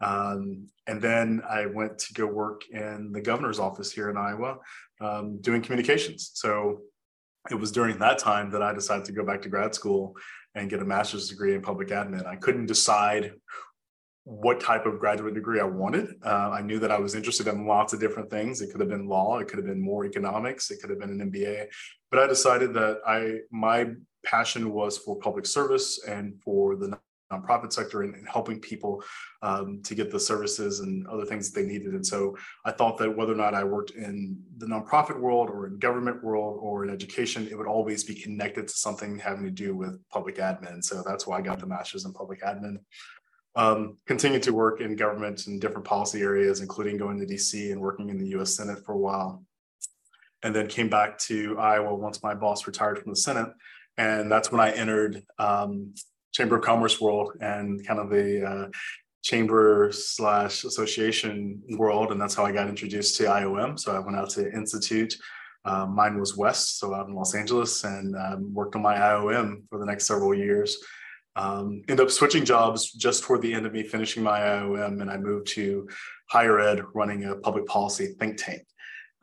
Um, 0.00 0.68
and 0.86 1.00
then 1.00 1.42
I 1.48 1.66
went 1.66 1.98
to 1.98 2.14
go 2.14 2.26
work 2.26 2.62
in 2.70 3.10
the 3.12 3.20
governor's 3.20 3.58
office 3.58 3.90
here 3.90 4.10
in 4.10 4.16
Iowa 4.16 4.58
um, 5.00 5.40
doing 5.40 5.62
communications. 5.62 6.30
So 6.34 6.80
it 7.50 7.54
was 7.54 7.72
during 7.72 7.98
that 7.98 8.18
time 8.18 8.50
that 8.50 8.62
I 8.62 8.72
decided 8.72 9.04
to 9.06 9.12
go 9.12 9.24
back 9.24 9.42
to 9.42 9.48
grad 9.48 9.74
school 9.74 10.14
and 10.54 10.70
get 10.70 10.80
a 10.80 10.84
master's 10.84 11.28
degree 11.28 11.54
in 11.54 11.62
public 11.62 11.88
admin. 11.88 12.26
I 12.26 12.36
couldn't 12.36 12.66
decide 12.66 13.32
what 14.24 14.58
type 14.60 14.86
of 14.86 14.98
graduate 14.98 15.34
degree 15.34 15.60
I 15.60 15.64
wanted. 15.64 16.14
Uh, 16.24 16.50
I 16.50 16.62
knew 16.62 16.78
that 16.78 16.90
I 16.90 16.98
was 16.98 17.14
interested 17.14 17.46
in 17.46 17.66
lots 17.66 17.92
of 17.92 18.00
different 18.00 18.30
things. 18.30 18.62
It 18.62 18.70
could 18.70 18.80
have 18.80 18.88
been 18.88 19.06
law, 19.06 19.38
it 19.38 19.48
could 19.48 19.58
have 19.58 19.66
been 19.66 19.80
more 19.80 20.06
economics, 20.06 20.70
it 20.70 20.80
could 20.80 20.88
have 20.88 20.98
been 20.98 21.20
an 21.20 21.30
MBA. 21.30 21.66
But 22.10 22.20
I 22.20 22.26
decided 22.26 22.72
that 22.74 23.00
I 23.06 23.40
my 23.50 23.88
passion 24.24 24.72
was 24.72 24.96
for 24.96 25.18
public 25.18 25.44
service 25.44 26.02
and 26.08 26.40
for 26.42 26.76
the 26.76 26.98
nonprofit 27.40 27.72
sector 27.72 28.02
and, 28.02 28.14
and 28.14 28.28
helping 28.28 28.60
people 28.60 29.02
um, 29.42 29.80
to 29.82 29.94
get 29.94 30.10
the 30.10 30.20
services 30.20 30.80
and 30.80 31.06
other 31.06 31.24
things 31.24 31.50
that 31.50 31.60
they 31.60 31.66
needed. 31.66 31.94
And 31.94 32.06
so 32.06 32.36
I 32.64 32.72
thought 32.72 32.98
that 32.98 33.16
whether 33.16 33.32
or 33.32 33.36
not 33.36 33.54
I 33.54 33.64
worked 33.64 33.90
in 33.90 34.38
the 34.58 34.66
nonprofit 34.66 35.18
world 35.18 35.50
or 35.50 35.66
in 35.66 35.78
government 35.78 36.22
world 36.22 36.58
or 36.60 36.84
in 36.84 36.90
education, 36.90 37.48
it 37.50 37.56
would 37.56 37.66
always 37.66 38.04
be 38.04 38.14
connected 38.14 38.68
to 38.68 38.74
something 38.74 39.18
having 39.18 39.44
to 39.44 39.50
do 39.50 39.76
with 39.76 40.00
public 40.08 40.36
admin. 40.36 40.82
So 40.82 41.02
that's 41.06 41.26
why 41.26 41.38
I 41.38 41.42
got 41.42 41.58
the 41.58 41.66
master's 41.66 42.04
in 42.04 42.12
public 42.12 42.42
admin. 42.42 42.78
Um, 43.56 43.98
continued 44.06 44.42
to 44.44 44.52
work 44.52 44.80
in 44.80 44.96
government 44.96 45.46
in 45.46 45.60
different 45.60 45.86
policy 45.86 46.22
areas, 46.22 46.60
including 46.60 46.96
going 46.96 47.20
to 47.20 47.26
DC 47.26 47.70
and 47.70 47.80
working 47.80 48.08
in 48.08 48.18
the 48.18 48.28
US 48.38 48.56
Senate 48.56 48.84
for 48.84 48.92
a 48.92 48.98
while. 48.98 49.44
And 50.42 50.54
then 50.54 50.66
came 50.66 50.88
back 50.88 51.18
to 51.20 51.58
Iowa 51.58 51.94
once 51.94 52.22
my 52.22 52.34
boss 52.34 52.66
retired 52.66 52.98
from 52.98 53.12
the 53.12 53.16
Senate. 53.16 53.48
And 53.96 54.30
that's 54.30 54.50
when 54.50 54.60
I 54.60 54.72
entered 54.72 55.22
um, 55.38 55.94
Chamber 56.34 56.56
of 56.56 56.62
Commerce 56.62 57.00
world 57.00 57.32
and 57.40 57.86
kind 57.86 58.00
of 58.00 58.10
the 58.10 58.44
uh, 58.44 58.68
chamber 59.22 59.90
slash 59.92 60.64
association 60.64 61.62
world. 61.70 62.12
And 62.12 62.20
that's 62.20 62.34
how 62.34 62.44
I 62.44 62.52
got 62.52 62.68
introduced 62.68 63.16
to 63.16 63.24
IOM. 63.24 63.78
So 63.80 63.94
I 63.94 63.98
went 63.98 64.16
out 64.16 64.30
to 64.30 64.52
Institute. 64.52 65.16
Uh, 65.64 65.86
mine 65.86 66.20
was 66.20 66.36
West, 66.36 66.78
so 66.78 66.94
out 66.94 67.08
in 67.08 67.14
Los 67.14 67.34
Angeles, 67.34 67.84
and 67.84 68.14
um, 68.16 68.52
worked 68.52 68.76
on 68.76 68.82
my 68.82 68.96
IOM 68.96 69.62
for 69.70 69.78
the 69.78 69.86
next 69.86 70.06
several 70.06 70.34
years. 70.34 70.76
Um, 71.36 71.82
end 71.88 72.00
up 72.00 72.10
switching 72.10 72.44
jobs 72.44 72.92
just 72.92 73.22
toward 73.24 73.40
the 73.40 73.54
end 73.54 73.64
of 73.64 73.72
me 73.72 73.82
finishing 73.82 74.22
my 74.22 74.40
IOM, 74.40 75.00
and 75.00 75.10
I 75.10 75.16
moved 75.16 75.46
to 75.48 75.88
higher 76.28 76.60
ed, 76.60 76.82
running 76.94 77.24
a 77.24 77.36
public 77.36 77.66
policy 77.66 78.14
think 78.18 78.36
tank. 78.36 78.62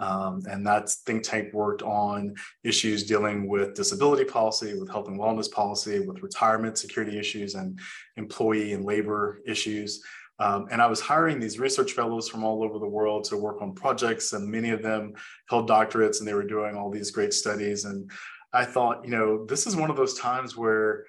Um, 0.01 0.41
and 0.49 0.65
that 0.65 0.89
think 1.05 1.23
tank 1.23 1.53
worked 1.53 1.83
on 1.83 2.35
issues 2.63 3.03
dealing 3.03 3.47
with 3.47 3.75
disability 3.75 4.25
policy, 4.25 4.77
with 4.77 4.89
health 4.89 5.07
and 5.07 5.19
wellness 5.19 5.49
policy, 5.49 5.99
with 5.99 6.23
retirement 6.23 6.77
security 6.77 7.19
issues, 7.19 7.53
and 7.55 7.79
employee 8.17 8.73
and 8.73 8.83
labor 8.83 9.41
issues. 9.45 10.03
Um, 10.39 10.67
and 10.71 10.81
I 10.81 10.87
was 10.87 10.99
hiring 10.99 11.39
these 11.39 11.59
research 11.59 11.91
fellows 11.91 12.27
from 12.27 12.43
all 12.43 12.63
over 12.63 12.79
the 12.79 12.87
world 12.87 13.25
to 13.25 13.37
work 13.37 13.61
on 13.61 13.75
projects, 13.75 14.33
and 14.33 14.49
many 14.49 14.71
of 14.71 14.81
them 14.81 15.13
held 15.47 15.69
doctorates 15.69 16.19
and 16.19 16.27
they 16.27 16.33
were 16.33 16.43
doing 16.43 16.75
all 16.75 16.89
these 16.89 17.11
great 17.11 17.31
studies. 17.31 17.85
And 17.85 18.09
I 18.51 18.65
thought, 18.65 19.05
you 19.05 19.11
know, 19.11 19.45
this 19.45 19.67
is 19.67 19.75
one 19.75 19.91
of 19.91 19.97
those 19.97 20.17
times 20.17 20.57
where 20.57 21.05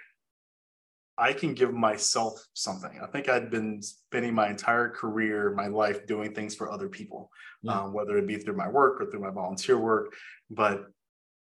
I 1.19 1.33
can 1.33 1.55
give 1.55 1.73
myself 1.75 2.45
something. 2.55 3.01
I 3.03 3.07
think 3.07 3.29
I'd 3.29 3.51
been 3.51 3.83
spending 3.83 4.35
my 4.35 4.49
entire 4.49 4.89
career, 4.89 5.53
my 5.55 5.69
life 5.69 6.07
doing 6.07 6.35
things 6.35 6.55
for 6.55 6.73
other 6.73 6.89
people, 6.89 7.31
yeah. 7.63 7.81
um, 7.81 7.93
whether 7.93 8.17
it 8.17 8.27
be 8.27 8.39
through 8.39 8.57
my 8.57 8.69
work 8.69 9.01
or 9.01 9.11
through 9.11 9.21
my 9.21 9.31
volunteer 9.31 9.79
work. 9.79 10.15
But 10.51 10.87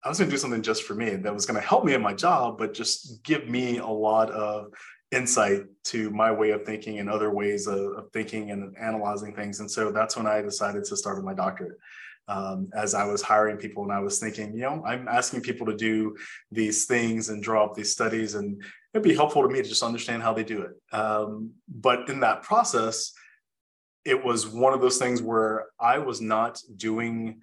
I 0.03 0.09
was 0.09 0.19
going 0.19 0.31
to 0.31 0.35
do 0.35 0.41
something 0.41 0.63
just 0.63 0.85
for 0.85 0.95
me 0.95 1.17
that 1.17 1.35
was 1.35 1.45
going 1.45 1.61
to 1.61 1.67
help 1.67 1.85
me 1.85 1.93
in 1.93 2.01
my 2.01 2.15
job, 2.15 2.57
but 2.57 2.73
just 2.73 3.23
give 3.23 3.49
me 3.49 3.79
a 3.79 3.87
lot 3.87 4.31
of 4.31 4.73
insight 5.13 5.65
to 5.85 6.09
my 6.11 6.33
way 6.33 6.51
of 6.53 6.65
thinking 6.65 6.99
and 6.99 7.11
other 7.11 7.31
ways 7.31 7.67
of, 7.67 7.79
of 7.99 8.11
thinking 8.13 8.51
and 8.53 8.75
analyzing 8.81 9.35
things. 9.35 9.61
And 9.61 9.71
so 9.71 9.93
that's 9.93 10.17
when 10.17 10.27
I 10.27 10.41
decided 10.41 10.85
to 10.85 10.97
start 10.97 11.23
my 11.23 11.35
doctorate. 11.35 11.79
Um, 12.29 12.71
as 12.75 12.95
I 12.95 13.05
was 13.05 13.23
hiring 13.23 13.57
people 13.57 13.83
and 13.83 13.93
I 13.93 13.99
was 13.99 14.21
thinking, 14.21 14.55
you 14.55 14.61
know, 14.61 14.85
I'm 14.87 15.09
asking 15.09 15.41
people 15.43 15.67
to 15.67 15.77
do 15.77 16.17
these 16.53 16.87
things 16.87 17.29
and 17.29 17.43
draw 17.43 17.65
up 17.65 17.75
these 17.75 17.91
studies, 17.91 18.37
and 18.37 18.63
it'd 18.93 19.05
be 19.05 19.15
helpful 19.15 19.43
to 19.43 19.49
me 19.49 19.63
to 19.63 19.69
just 19.69 19.83
understand 19.83 20.23
how 20.23 20.33
they 20.33 20.45
do 20.45 20.63
it. 20.63 20.97
Um, 20.97 21.53
but 21.69 22.09
in 22.09 22.21
that 22.21 22.43
process, 22.43 23.13
it 24.05 24.25
was 24.25 24.49
one 24.49 24.73
of 24.73 24.81
those 24.81 24.99
things 24.99 25.23
where 25.23 25.67
I 25.79 25.99
was 25.99 26.21
not 26.21 26.61
doing 26.77 27.41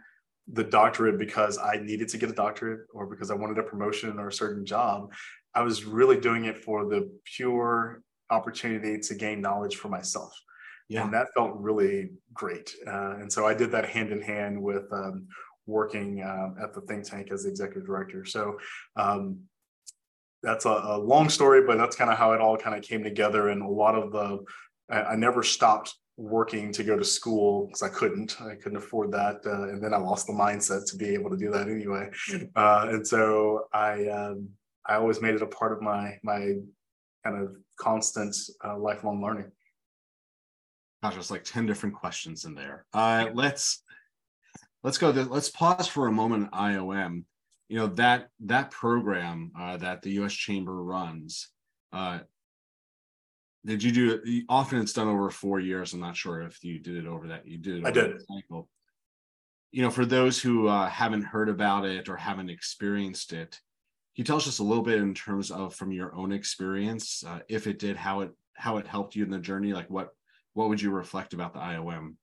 the 0.51 0.63
doctorate 0.63 1.19
because 1.19 1.57
I 1.57 1.77
needed 1.77 2.07
to 2.09 2.17
get 2.17 2.29
a 2.29 2.33
doctorate 2.33 2.87
or 2.93 3.05
because 3.05 3.31
I 3.31 3.35
wanted 3.35 3.57
a 3.57 3.63
promotion 3.63 4.17
or 4.17 4.29
a 4.29 4.33
certain 4.33 4.65
job. 4.65 5.11
I 5.53 5.61
was 5.61 5.85
really 5.85 6.19
doing 6.19 6.45
it 6.45 6.63
for 6.63 6.85
the 6.85 7.11
pure 7.25 8.01
opportunity 8.29 8.99
to 8.99 9.15
gain 9.15 9.41
knowledge 9.41 9.75
for 9.75 9.89
myself. 9.89 10.33
Yeah. 10.89 11.03
And 11.03 11.13
that 11.13 11.27
felt 11.33 11.53
really 11.57 12.11
great. 12.33 12.73
Uh, 12.85 13.17
and 13.19 13.31
so 13.31 13.45
I 13.45 13.53
did 13.53 13.71
that 13.71 13.89
hand 13.89 14.11
in 14.11 14.21
hand 14.21 14.61
with 14.61 14.91
um, 14.93 15.27
working 15.65 16.21
uh, 16.21 16.63
at 16.63 16.73
the 16.73 16.81
think 16.81 17.03
tank 17.03 17.29
as 17.31 17.43
the 17.43 17.49
executive 17.49 17.85
director. 17.85 18.23
So 18.23 18.57
um, 18.95 19.39
that's 20.43 20.65
a, 20.65 20.69
a, 20.69 20.97
long 20.97 21.29
story, 21.29 21.65
but 21.65 21.77
that's 21.77 21.95
kind 21.95 22.11
of 22.11 22.17
how 22.17 22.33
it 22.33 22.41
all 22.41 22.57
kind 22.57 22.75
of 22.75 22.83
came 22.83 23.03
together. 23.03 23.49
And 23.49 23.61
a 23.61 23.67
lot 23.67 23.95
of 23.95 24.11
the, 24.11 24.39
I, 24.89 25.13
I 25.13 25.15
never 25.15 25.43
stopped 25.43 25.95
working 26.17 26.71
to 26.73 26.83
go 26.83 26.97
to 26.97 27.05
school 27.05 27.67
because 27.67 27.83
I 27.83 27.89
couldn't. 27.89 28.41
I 28.41 28.55
couldn't 28.55 28.77
afford 28.77 29.11
that, 29.11 29.41
uh, 29.45 29.69
and 29.69 29.83
then 29.83 29.93
I 29.93 29.97
lost 29.97 30.27
the 30.27 30.33
mindset 30.33 30.89
to 30.89 30.97
be 30.97 31.09
able 31.09 31.29
to 31.29 31.37
do 31.37 31.51
that 31.51 31.69
anyway. 31.69 32.09
Uh, 32.55 32.87
and 32.89 33.07
so 33.07 33.65
I, 33.71 34.07
um, 34.07 34.49
I 34.85 34.95
always 34.95 35.21
made 35.21 35.35
it 35.35 35.41
a 35.41 35.47
part 35.47 35.71
of 35.73 35.81
my 35.81 36.17
my 36.23 36.53
kind 37.23 37.43
of 37.43 37.55
constant 37.79 38.35
uh, 38.65 38.77
lifelong 38.77 39.21
learning. 39.21 39.51
Gosh, 41.03 41.13
there's 41.13 41.31
like 41.31 41.43
ten 41.43 41.65
different 41.65 41.95
questions 41.95 42.45
in 42.45 42.55
there. 42.55 42.85
Uh, 42.93 43.27
let's 43.33 43.83
let's 44.83 44.97
go. 44.97 45.11
To, 45.11 45.23
let's 45.23 45.49
pause 45.49 45.87
for 45.87 46.07
a 46.07 46.11
moment. 46.11 46.51
IOM 46.51 47.23
you 47.67 47.77
know 47.77 47.87
that 47.87 48.29
that 48.41 48.71
program 48.71 49.51
uh, 49.57 49.77
that 49.77 50.01
the 50.01 50.11
U.S. 50.11 50.33
Chamber 50.33 50.83
runs. 50.83 51.49
Uh, 51.91 52.19
did 53.65 53.83
you 53.83 53.91
do 53.91 54.21
it? 54.23 54.45
Often 54.47 54.79
it's 54.79 54.93
done 54.93 55.07
over 55.07 55.29
four 55.29 55.59
years. 55.59 55.93
I'm 55.93 55.99
not 55.99 56.15
sure 56.15 56.41
if 56.41 56.63
you 56.63 56.79
did 56.79 56.95
it 56.95 57.05
over 57.05 57.27
that. 57.27 57.47
You 57.47 57.57
did. 57.57 57.85
I 57.85 57.91
did. 57.91 58.21
Cycle. 58.21 58.69
You 59.71 59.81
know, 59.81 59.89
for 59.89 60.05
those 60.05 60.41
who 60.41 60.67
uh, 60.67 60.87
haven't 60.87 61.23
heard 61.23 61.49
about 61.49 61.85
it 61.85 62.07
or 62.07 62.15
haven't 62.15 62.49
experienced 62.49 63.33
it, 63.33 63.51
can 64.15 64.21
you 64.21 64.23
tell 64.23 64.37
us 64.37 64.45
just 64.45 64.61
a 64.61 64.63
little 64.63 64.83
bit 64.83 65.01
in 65.01 65.13
terms 65.13 65.51
of 65.51 65.75
from 65.75 65.91
your 65.91 66.15
own 66.15 66.31
experience, 66.31 67.23
uh, 67.27 67.39
if 67.49 67.67
it 67.67 67.79
did, 67.79 67.97
how 67.97 68.21
it 68.21 68.31
how 68.55 68.77
it 68.77 68.87
helped 68.87 69.15
you 69.15 69.25
in 69.25 69.29
the 69.29 69.39
journey? 69.39 69.73
Like 69.73 69.89
what 69.89 70.09
what 70.53 70.69
would 70.69 70.81
you 70.81 70.91
reflect 70.91 71.33
about 71.33 71.53
the 71.53 71.59
IOM? 71.59 72.15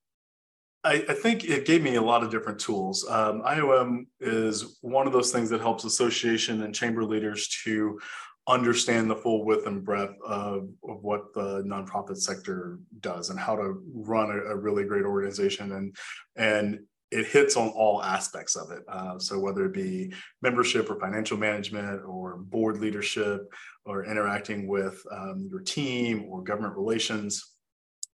I, 0.85 1.03
I, 1.09 1.13
think 1.13 1.43
it 1.43 1.65
gave 1.65 1.81
me 1.81 1.95
a 1.95 2.01
lot 2.01 2.23
of 2.23 2.29
different 2.29 2.59
tools. 2.59 3.05
Um, 3.09 3.41
IOM 3.41 4.05
is 4.19 4.77
one 4.81 5.07
of 5.07 5.13
those 5.13 5.31
things 5.31 5.49
that 5.49 5.59
helps 5.59 5.83
association 5.83 6.61
and 6.61 6.75
chamber 6.75 7.03
leaders 7.03 7.47
to 7.63 7.99
understand 8.47 9.09
the 9.09 9.15
full 9.15 9.43
width 9.43 9.65
and 9.65 9.83
breadth 9.83 10.13
of, 10.23 10.69
of 10.87 11.01
what 11.01 11.33
the 11.33 11.63
nonprofit 11.63 12.17
sector 12.17 12.77
does 12.99 13.31
and 13.31 13.39
how 13.39 13.55
to 13.55 13.81
run 13.93 14.29
a, 14.29 14.51
a 14.51 14.55
really 14.55 14.83
great 14.83 15.03
organization 15.03 15.71
and 15.71 15.95
and 16.35 16.79
it 17.11 17.27
hits 17.27 17.55
on 17.55 17.69
all 17.69 18.03
aspects 18.03 18.55
of 18.55 18.71
it. 18.71 18.83
Uh, 18.89 19.17
so 19.19 19.39
whether 19.39 19.65
it 19.65 19.73
be 19.73 20.11
membership 20.41 20.89
or 20.89 20.99
financial 20.99 21.37
management 21.37 22.03
or 22.03 22.37
board 22.37 22.79
leadership 22.79 23.41
or 23.85 24.05
interacting 24.05 24.67
with 24.67 25.01
um, 25.11 25.47
your 25.49 25.61
team 25.61 26.25
or 26.27 26.43
government 26.43 26.75
relations, 26.75 27.54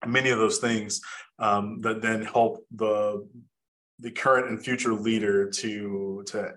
many 0.05 0.29
of 0.29 0.39
those 0.39 0.59
things 0.59 1.01
um, 1.39 1.81
that 1.81 2.01
then 2.01 2.23
help 2.23 2.65
the 2.75 3.27
the 3.99 4.11
current 4.11 4.49
and 4.49 4.63
future 4.63 4.93
leader 4.93 5.49
to 5.49 6.23
to 6.27 6.53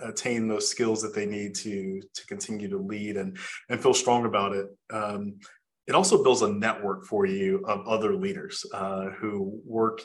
attain 0.00 0.46
those 0.46 0.68
skills 0.68 1.00
that 1.02 1.14
they 1.14 1.26
need 1.26 1.54
to 1.54 2.00
to 2.14 2.26
continue 2.26 2.68
to 2.68 2.78
lead 2.78 3.16
and 3.16 3.38
and 3.68 3.80
feel 3.80 3.94
strong 3.94 4.24
about 4.26 4.52
it. 4.54 4.66
Um, 4.92 5.38
it 5.86 5.94
also 5.94 6.22
builds 6.22 6.42
a 6.42 6.48
network 6.48 7.04
for 7.04 7.26
you 7.26 7.64
of 7.66 7.86
other 7.86 8.16
leaders 8.16 8.64
uh, 8.74 9.10
who 9.10 9.60
work 9.64 10.04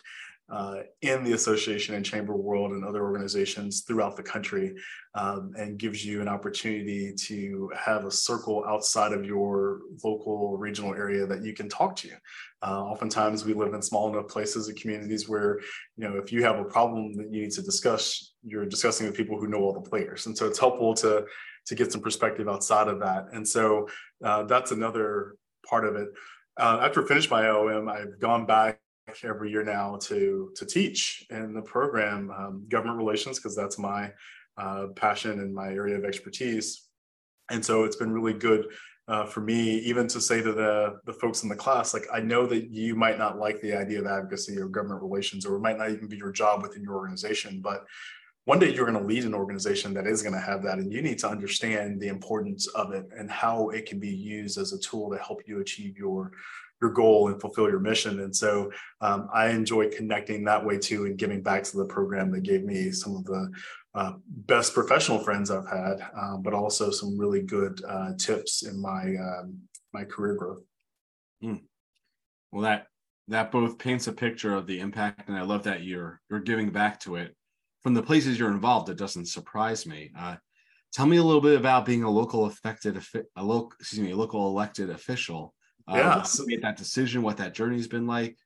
uh, 0.51 0.81
in 1.01 1.23
the 1.23 1.33
association 1.33 1.95
and 1.95 2.05
chamber 2.05 2.35
world 2.35 2.71
and 2.71 2.83
other 2.83 3.03
organizations 3.03 3.81
throughout 3.81 4.15
the 4.15 4.23
country 4.23 4.73
um, 5.15 5.51
and 5.57 5.79
gives 5.79 6.05
you 6.05 6.21
an 6.21 6.27
opportunity 6.27 7.13
to 7.17 7.71
have 7.77 8.05
a 8.05 8.11
circle 8.11 8.63
outside 8.67 9.13
of 9.13 9.25
your 9.25 9.79
local 10.03 10.57
regional 10.57 10.93
area 10.93 11.25
that 11.25 11.43
you 11.43 11.53
can 11.53 11.69
talk 11.69 11.95
to 11.95 12.09
uh, 12.63 12.83
oftentimes 12.83 13.45
we 13.45 13.53
live 13.53 13.73
in 13.73 13.81
small 13.81 14.09
enough 14.09 14.27
places 14.27 14.67
and 14.67 14.79
communities 14.79 15.29
where 15.29 15.59
you 15.97 16.07
know 16.07 16.17
if 16.17 16.31
you 16.31 16.43
have 16.43 16.59
a 16.59 16.65
problem 16.65 17.13
that 17.13 17.31
you 17.31 17.41
need 17.43 17.51
to 17.51 17.61
discuss 17.61 18.33
you're 18.43 18.65
discussing 18.65 19.07
with 19.07 19.15
people 19.15 19.39
who 19.39 19.47
know 19.47 19.59
all 19.59 19.73
the 19.73 19.89
players 19.89 20.25
and 20.25 20.37
so 20.37 20.45
it's 20.47 20.59
helpful 20.59 20.93
to 20.93 21.25
to 21.65 21.75
get 21.75 21.91
some 21.91 22.01
perspective 22.01 22.47
outside 22.47 22.87
of 22.87 22.99
that. 22.99 23.27
And 23.33 23.47
so 23.47 23.87
uh, 24.23 24.43
that's 24.43 24.71
another 24.71 25.35
part 25.67 25.85
of 25.85 25.95
it. 25.95 26.09
Uh, 26.57 26.79
after 26.81 27.03
I 27.03 27.07
finished 27.07 27.31
my 27.31 27.47
OM, 27.47 27.87
I've 27.87 28.19
gone 28.19 28.45
back 28.45 28.79
every 29.23 29.51
year 29.51 29.63
now 29.63 29.97
to 29.97 30.51
to 30.55 30.65
teach 30.65 31.25
in 31.29 31.53
the 31.53 31.61
program 31.61 32.31
um, 32.31 32.65
government 32.69 32.97
relations 32.97 33.37
because 33.37 33.55
that's 33.55 33.77
my 33.77 34.11
uh, 34.57 34.87
passion 34.95 35.39
and 35.39 35.53
my 35.53 35.67
area 35.67 35.97
of 35.97 36.05
expertise. 36.05 36.87
And 37.49 37.63
so 37.63 37.83
it's 37.83 37.95
been 37.95 38.11
really 38.11 38.33
good 38.33 38.67
uh, 39.07 39.25
for 39.25 39.41
me, 39.41 39.79
even 39.79 40.07
to 40.07 40.21
say 40.21 40.41
to 40.41 40.53
the 40.53 40.99
the 41.05 41.13
folks 41.13 41.43
in 41.43 41.49
the 41.49 41.55
class, 41.55 41.93
like 41.93 42.05
I 42.13 42.21
know 42.21 42.45
that 42.45 42.69
you 42.69 42.95
might 42.95 43.17
not 43.17 43.39
like 43.39 43.59
the 43.61 43.73
idea 43.73 43.99
of 43.99 44.07
advocacy 44.07 44.57
or 44.57 44.67
government 44.67 45.01
relations, 45.01 45.45
or 45.45 45.55
it 45.55 45.61
might 45.61 45.77
not 45.77 45.91
even 45.91 46.07
be 46.07 46.17
your 46.17 46.31
job 46.31 46.61
within 46.61 46.83
your 46.83 46.95
organization, 46.95 47.61
but 47.61 47.85
one 48.51 48.59
day 48.59 48.73
you're 48.73 48.85
going 48.85 49.01
to 49.01 49.07
lead 49.07 49.23
an 49.23 49.33
organization 49.33 49.93
that 49.93 50.05
is 50.05 50.21
going 50.21 50.33
to 50.33 50.41
have 50.41 50.61
that 50.61 50.77
and 50.77 50.91
you 50.91 51.01
need 51.01 51.17
to 51.17 51.25
understand 51.25 52.01
the 52.01 52.09
importance 52.09 52.67
of 52.75 52.91
it 52.91 53.07
and 53.17 53.31
how 53.31 53.69
it 53.69 53.85
can 53.85 53.97
be 53.97 54.09
used 54.09 54.57
as 54.57 54.73
a 54.73 54.79
tool 54.79 55.09
to 55.09 55.17
help 55.19 55.41
you 55.47 55.61
achieve 55.61 55.97
your 55.97 56.33
your 56.81 56.91
goal 56.91 57.29
and 57.29 57.39
fulfill 57.39 57.69
your 57.69 57.79
mission. 57.79 58.19
And 58.19 58.35
so 58.35 58.69
um, 58.99 59.29
i 59.33 59.47
enjoy 59.47 59.89
connecting 59.89 60.43
that 60.43 60.65
way 60.65 60.77
too 60.77 61.05
and 61.05 61.17
giving 61.17 61.41
back 61.41 61.63
to 61.63 61.77
the 61.77 61.85
program 61.85 62.29
that 62.31 62.43
gave 62.43 62.65
me 62.65 62.91
some 62.91 63.15
of 63.15 63.23
the 63.23 63.49
uh, 63.95 64.13
best 64.27 64.73
professional 64.73 65.19
friends 65.19 65.49
i've 65.49 65.69
had 65.69 66.05
um, 66.21 66.41
but 66.41 66.53
also 66.53 66.91
some 66.91 67.17
really 67.17 67.43
good 67.43 67.81
uh, 67.87 68.11
tips 68.17 68.63
in 68.63 68.81
my 68.81 69.15
um, 69.27 69.57
my 69.93 70.03
career 70.03 70.35
growth. 70.35 70.61
Mm. 71.41 71.61
well 72.51 72.63
that 72.63 72.87
that 73.29 73.49
both 73.49 73.77
paints 73.77 74.07
a 74.07 74.11
picture 74.11 74.53
of 74.53 74.67
the 74.67 74.81
impact 74.81 75.29
and 75.29 75.37
i 75.37 75.41
love 75.41 75.63
that 75.63 75.83
you're 75.83 76.19
you're 76.29 76.41
giving 76.51 76.69
back 76.69 76.99
to 76.99 77.15
it 77.15 77.33
from 77.81 77.93
the 77.93 78.03
places 78.03 78.37
you're 78.37 78.51
involved, 78.51 78.89
it 78.89 78.97
doesn't 78.97 79.27
surprise 79.27 79.85
me. 79.85 80.11
Uh, 80.17 80.35
tell 80.93 81.05
me 81.05 81.17
a 81.17 81.23
little 81.23 81.41
bit 81.41 81.57
about 81.57 81.85
being 81.85 82.03
a 82.03 82.09
local 82.09 82.45
affected, 82.45 83.01
a 83.35 83.43
local, 83.43 83.73
excuse 83.79 84.01
me, 84.01 84.11
a 84.11 84.15
local 84.15 84.47
elected 84.47 84.89
official. 84.89 85.53
Uh, 85.87 85.95
yeah, 85.97 86.21
so, 86.21 86.45
made 86.45 86.61
that 86.61 86.77
decision, 86.77 87.21
what 87.21 87.37
that 87.37 87.53
journey's 87.53 87.87
been 87.87 88.07
like. 88.07 88.37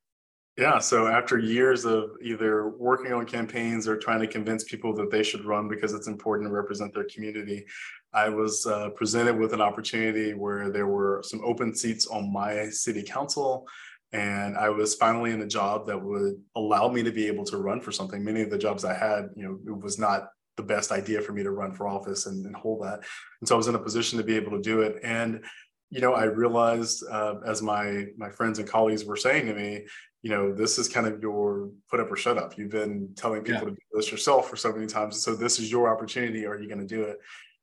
Yeah, 0.57 0.79
so 0.79 1.07
after 1.07 1.37
years 1.37 1.83
of 1.83 2.11
either 2.21 2.69
working 2.69 3.11
on 3.11 3.25
campaigns 3.25 3.89
or 3.89 3.97
trying 3.97 4.21
to 4.21 4.27
convince 4.27 4.63
people 4.63 4.93
that 4.95 5.11
they 5.11 5.21
should 5.21 5.43
run 5.43 5.67
because 5.67 5.93
it's 5.93 6.07
important 6.07 6.47
to 6.47 6.53
represent 6.53 6.93
their 6.93 7.03
community, 7.13 7.65
I 8.13 8.29
was 8.29 8.65
uh, 8.65 8.91
presented 8.91 9.37
with 9.37 9.51
an 9.51 9.59
opportunity 9.59 10.33
where 10.33 10.71
there 10.71 10.87
were 10.87 11.21
some 11.25 11.41
open 11.43 11.75
seats 11.75 12.07
on 12.07 12.31
my 12.31 12.69
city 12.69 13.03
council 13.03 13.67
and 14.15 14.57
I 14.57 14.69
was 14.69 14.95
finally 14.95 15.31
in 15.31 15.41
a 15.41 15.47
job 15.47 15.87
that 15.87 16.01
would 16.01 16.41
allow 16.55 16.87
me 16.87 17.03
to 17.03 17.11
be 17.11 17.27
able 17.27 17.43
to 17.45 17.57
run 17.57 17.81
for 17.81 17.91
something. 17.91 18.23
Many 18.23 18.41
of 18.41 18.49
the 18.49 18.57
jobs 18.57 18.85
I 18.85 18.93
had, 18.93 19.29
you 19.35 19.43
know, 19.43 19.59
it 19.73 19.83
was 19.83 19.99
not 19.99 20.29
the 20.55 20.63
best 20.63 20.93
idea 20.93 21.21
for 21.21 21.33
me 21.33 21.43
to 21.43 21.51
run 21.51 21.73
for 21.73 21.85
office 21.85 22.25
and, 22.25 22.45
and 22.45 22.55
hold 22.55 22.81
that. 22.83 23.01
And 23.41 23.47
so 23.47 23.55
I 23.55 23.57
was 23.57 23.67
in 23.67 23.75
a 23.75 23.79
position 23.79 24.17
to 24.17 24.23
be 24.23 24.37
able 24.37 24.51
to 24.51 24.61
do 24.61 24.81
it. 24.81 24.99
And 25.03 25.43
you 25.89 26.01
know, 26.01 26.13
I 26.13 26.23
realized 26.23 27.03
uh, 27.11 27.35
as 27.45 27.61
my 27.61 28.05
my 28.17 28.29
friends 28.29 28.57
and 28.59 28.67
colleagues 28.67 29.05
were 29.05 29.17
saying 29.17 29.47
to 29.47 29.53
me, 29.53 29.85
you 30.23 30.29
know, 30.29 30.53
this 30.53 30.79
is 30.79 30.87
kind 30.87 31.07
of 31.07 31.21
your 31.21 31.69
put 31.89 31.99
up 31.99 32.11
or 32.11 32.15
shut 32.15 32.37
up. 32.37 32.57
You've 32.57 32.71
been 32.71 33.09
telling 33.15 33.43
people 33.43 33.63
yeah. 33.63 33.69
to 33.69 33.71
do 33.71 33.81
this 33.93 34.11
yourself 34.11 34.49
for 34.49 34.55
so 34.55 34.71
many 34.71 34.87
times, 34.87 35.21
so 35.21 35.35
this 35.35 35.59
is 35.59 35.69
your 35.69 35.93
opportunity. 35.93 36.45
Are 36.45 36.59
you 36.59 36.67
going 36.67 36.79
to 36.79 36.87
do 36.87 37.03
it? 37.03 37.17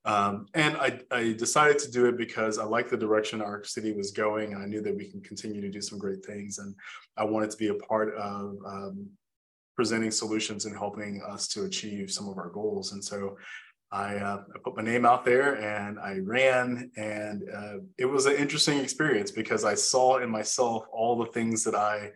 Um, 0.05 0.47
and 0.55 0.77
I, 0.77 0.99
I, 1.13 1.33
decided 1.33 1.79
to 1.79 1.91
do 1.91 2.07
it 2.07 2.17
because 2.17 2.59
I 2.59 2.65
like 2.65 2.91
the 2.91 2.97
direction 2.97 3.41
our 3.41 3.63
city 3.63 3.93
was 3.93 4.11
going, 4.11 4.57
I 4.57 4.65
knew 4.65 4.81
that 4.81 4.97
we 4.97 5.09
can 5.09 5.21
continue 5.21 5.61
to 5.61 5.71
do 5.71 5.81
some 5.81 5.97
great 5.97 6.25
things. 6.25 6.59
And 6.59 6.75
I 7.17 7.23
wanted 7.23 7.53
to 7.53 7.57
be 7.57 7.69
a 7.69 7.75
part 7.75 8.13
of 8.17 8.57
um, 8.67 9.09
presenting 9.77 10.11
solutions 10.11 10.65
and 10.65 10.77
helping 10.77 11.23
us 11.23 11.47
to 11.49 11.65
achieve 11.65 12.11
some 12.11 12.29
of 12.29 12.37
our 12.37 12.51
goals. 12.51 12.93
And 12.93 13.05
so 13.05 13.37
I, 13.93 14.17
uh, 14.17 14.43
I 14.55 14.59
put 14.65 14.77
my 14.77 14.83
name 14.83 15.05
out 15.05 15.25
there 15.25 15.61
and 15.61 16.01
I 16.01 16.19
ran, 16.19 16.91
and 16.97 17.45
uh, 17.55 17.75
it 17.99 18.07
was 18.07 18.27
an 18.27 18.37
interesting 18.37 18.79
experience 18.79 19.31
because 19.31 19.65
I 19.65 19.75
saw 19.75 20.19
in 20.19 20.31
myself 20.31 20.87
all 20.91 21.17
the 21.17 21.31
things 21.31 21.63
that 21.65 21.75
I 21.75 22.11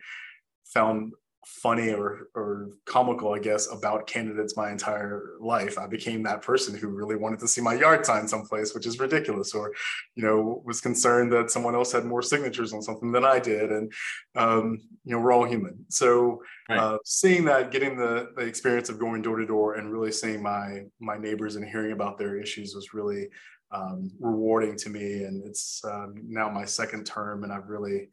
found 0.65 1.13
funny 1.47 1.91
or 1.91 2.27
or 2.35 2.69
comical, 2.85 3.33
I 3.33 3.39
guess, 3.39 3.71
about 3.71 4.07
candidates 4.07 4.55
my 4.55 4.71
entire 4.71 5.37
life. 5.39 5.77
I 5.77 5.87
became 5.87 6.23
that 6.23 6.41
person 6.41 6.77
who 6.77 6.87
really 6.87 7.15
wanted 7.15 7.39
to 7.39 7.47
see 7.47 7.61
my 7.61 7.73
yard 7.73 8.05
sign 8.05 8.27
someplace, 8.27 8.73
which 8.73 8.85
is 8.85 8.99
ridiculous, 8.99 9.53
or 9.53 9.73
you 10.15 10.23
know, 10.23 10.61
was 10.65 10.81
concerned 10.81 11.31
that 11.31 11.49
someone 11.49 11.75
else 11.75 11.91
had 11.91 12.05
more 12.05 12.21
signatures 12.21 12.73
on 12.73 12.81
something 12.81 13.11
than 13.11 13.25
I 13.25 13.39
did. 13.39 13.71
And 13.71 13.91
um, 14.35 14.79
you 15.03 15.15
know, 15.15 15.21
we're 15.21 15.31
all 15.31 15.45
human. 15.45 15.85
So 15.89 16.41
right. 16.69 16.79
uh, 16.79 16.97
seeing 17.05 17.45
that, 17.45 17.71
getting 17.71 17.97
the, 17.97 18.29
the 18.35 18.43
experience 18.43 18.89
of 18.89 18.99
going 18.99 19.21
door 19.21 19.37
to 19.37 19.45
door 19.45 19.75
and 19.75 19.91
really 19.91 20.11
seeing 20.11 20.43
my 20.43 20.83
my 20.99 21.17
neighbors 21.17 21.55
and 21.55 21.65
hearing 21.65 21.93
about 21.93 22.17
their 22.17 22.39
issues 22.39 22.75
was 22.75 22.93
really 22.93 23.29
um, 23.71 24.11
rewarding 24.19 24.75
to 24.77 24.89
me. 24.89 25.23
And 25.23 25.45
it's 25.45 25.81
um, 25.85 26.15
now 26.27 26.49
my 26.49 26.65
second 26.65 27.05
term, 27.05 27.43
and 27.43 27.51
I've 27.51 27.69
really 27.69 28.09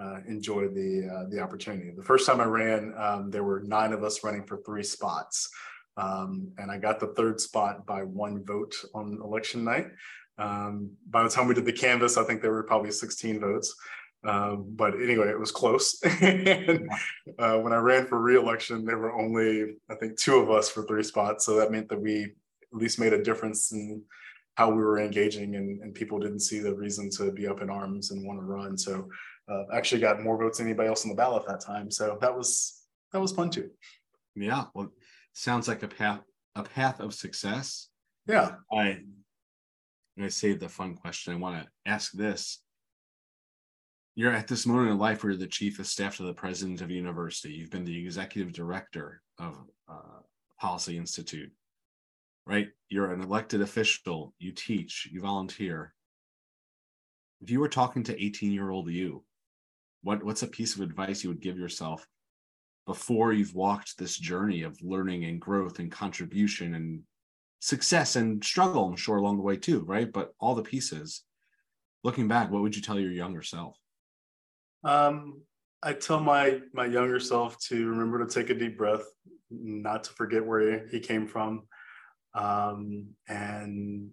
uh, 0.00 0.18
enjoy 0.28 0.68
the 0.68 1.08
uh, 1.12 1.28
the 1.28 1.40
opportunity. 1.40 1.90
The 1.96 2.04
first 2.04 2.26
time 2.26 2.40
I 2.40 2.44
ran, 2.44 2.94
um, 2.96 3.30
there 3.30 3.44
were 3.44 3.60
nine 3.60 3.92
of 3.92 4.04
us 4.04 4.22
running 4.22 4.44
for 4.44 4.58
three 4.58 4.82
spots, 4.82 5.50
um, 5.96 6.52
and 6.58 6.70
I 6.70 6.78
got 6.78 7.00
the 7.00 7.08
third 7.08 7.40
spot 7.40 7.84
by 7.86 8.02
one 8.02 8.44
vote 8.44 8.74
on 8.94 9.20
election 9.22 9.64
night. 9.64 9.88
Um, 10.38 10.90
by 11.10 11.24
the 11.24 11.28
time 11.28 11.48
we 11.48 11.54
did 11.54 11.64
the 11.64 11.72
canvass, 11.72 12.16
I 12.16 12.24
think 12.24 12.42
there 12.42 12.52
were 12.52 12.62
probably 12.62 12.92
16 12.92 13.40
votes. 13.40 13.74
Um, 14.24 14.66
but 14.68 14.94
anyway, 14.94 15.28
it 15.28 15.38
was 15.38 15.52
close. 15.52 16.00
and, 16.20 16.88
uh, 17.38 17.58
when 17.58 17.72
I 17.72 17.76
ran 17.76 18.06
for 18.06 18.20
reelection, 18.20 18.84
there 18.84 18.98
were 18.98 19.12
only 19.12 19.76
I 19.90 19.94
think 19.94 20.18
two 20.18 20.36
of 20.36 20.50
us 20.50 20.68
for 20.68 20.84
three 20.84 21.02
spots, 21.04 21.44
so 21.44 21.56
that 21.56 21.72
meant 21.72 21.88
that 21.88 22.00
we 22.00 22.24
at 22.24 22.78
least 22.78 23.00
made 23.00 23.12
a 23.12 23.22
difference 23.22 23.72
in 23.72 24.02
how 24.56 24.70
we 24.70 24.82
were 24.82 24.98
engaging, 24.98 25.54
and, 25.54 25.80
and 25.82 25.94
people 25.94 26.18
didn't 26.18 26.40
see 26.40 26.58
the 26.58 26.74
reason 26.74 27.08
to 27.10 27.30
be 27.30 27.46
up 27.46 27.62
in 27.62 27.70
arms 27.70 28.10
and 28.10 28.26
want 28.26 28.40
to 28.40 28.44
run. 28.44 28.76
So 28.76 29.08
uh, 29.48 29.64
actually 29.72 30.00
got 30.00 30.22
more 30.22 30.38
votes 30.38 30.58
than 30.58 30.66
anybody 30.66 30.88
else 30.88 31.04
on 31.04 31.08
the 31.08 31.14
ballot 31.14 31.46
that 31.46 31.60
time. 31.60 31.90
So 31.90 32.18
that 32.20 32.36
was 32.36 32.82
that 33.12 33.20
was 33.20 33.32
fun 33.32 33.50
too. 33.50 33.70
Yeah, 34.34 34.64
well, 34.74 34.90
sounds 35.32 35.68
like 35.68 35.82
a 35.82 35.88
path 35.88 36.20
a 36.54 36.62
path 36.62 37.00
of 37.00 37.14
success. 37.14 37.88
Yeah, 38.26 38.56
I 38.72 39.00
I 40.20 40.28
saved 40.28 40.60
the 40.60 40.68
fun 40.68 40.94
question. 40.94 41.32
I 41.32 41.36
want 41.36 41.62
to 41.62 41.68
ask 41.90 42.12
this. 42.12 42.60
You're 44.14 44.32
at 44.32 44.48
this 44.48 44.66
moment 44.66 44.90
in 44.90 44.98
life 44.98 45.22
where 45.22 45.30
you're 45.30 45.38
the 45.38 45.46
chief 45.46 45.78
of 45.78 45.86
staff 45.86 46.16
to 46.16 46.24
the 46.24 46.34
president 46.34 46.80
of 46.80 46.90
a 46.90 46.92
university. 46.92 47.54
You've 47.54 47.70
been 47.70 47.84
the 47.84 48.04
executive 48.04 48.52
director 48.52 49.22
of 49.38 49.56
uh, 49.88 50.22
Policy 50.60 50.96
Institute, 50.96 51.52
right? 52.44 52.66
You're 52.88 53.12
an 53.12 53.20
elected 53.20 53.60
official. 53.60 54.34
You 54.40 54.50
teach. 54.50 55.08
You 55.12 55.20
volunteer. 55.20 55.94
If 57.40 57.50
you 57.50 57.60
were 57.60 57.68
talking 57.68 58.02
to 58.04 58.24
18 58.24 58.50
year 58.50 58.70
old 58.70 58.90
you, 58.90 59.22
what 60.02 60.22
what's 60.22 60.42
a 60.42 60.48
piece 60.48 60.74
of 60.74 60.82
advice 60.82 61.22
you 61.22 61.30
would 61.30 61.40
give 61.40 61.58
yourself 61.58 62.06
before 62.86 63.32
you've 63.32 63.54
walked 63.54 63.98
this 63.98 64.16
journey 64.16 64.62
of 64.62 64.80
learning 64.80 65.24
and 65.24 65.40
growth 65.40 65.78
and 65.78 65.92
contribution 65.92 66.74
and 66.74 67.02
success 67.60 68.16
and 68.16 68.42
struggle? 68.44 68.86
I'm 68.86 68.96
sure 68.96 69.16
along 69.16 69.36
the 69.36 69.42
way 69.42 69.56
too 69.56 69.80
right? 69.80 70.10
But 70.10 70.32
all 70.40 70.54
the 70.54 70.62
pieces. 70.62 71.22
Looking 72.04 72.28
back 72.28 72.50
what 72.50 72.62
would 72.62 72.76
you 72.76 72.82
tell 72.82 72.98
your 72.98 73.12
younger 73.12 73.42
self? 73.42 73.76
Um 74.84 75.42
i 75.82 75.92
tell 75.92 76.20
my 76.20 76.60
my 76.72 76.86
younger 76.86 77.20
self 77.20 77.58
to 77.60 77.88
remember 77.88 78.24
to 78.24 78.32
take 78.32 78.50
a 78.50 78.54
deep 78.54 78.76
breath 78.76 79.04
not 79.50 80.04
to 80.04 80.10
forget 80.12 80.44
where 80.44 80.86
he 80.88 81.00
came 81.00 81.26
from 81.26 81.62
um 82.34 83.08
and 83.28 84.10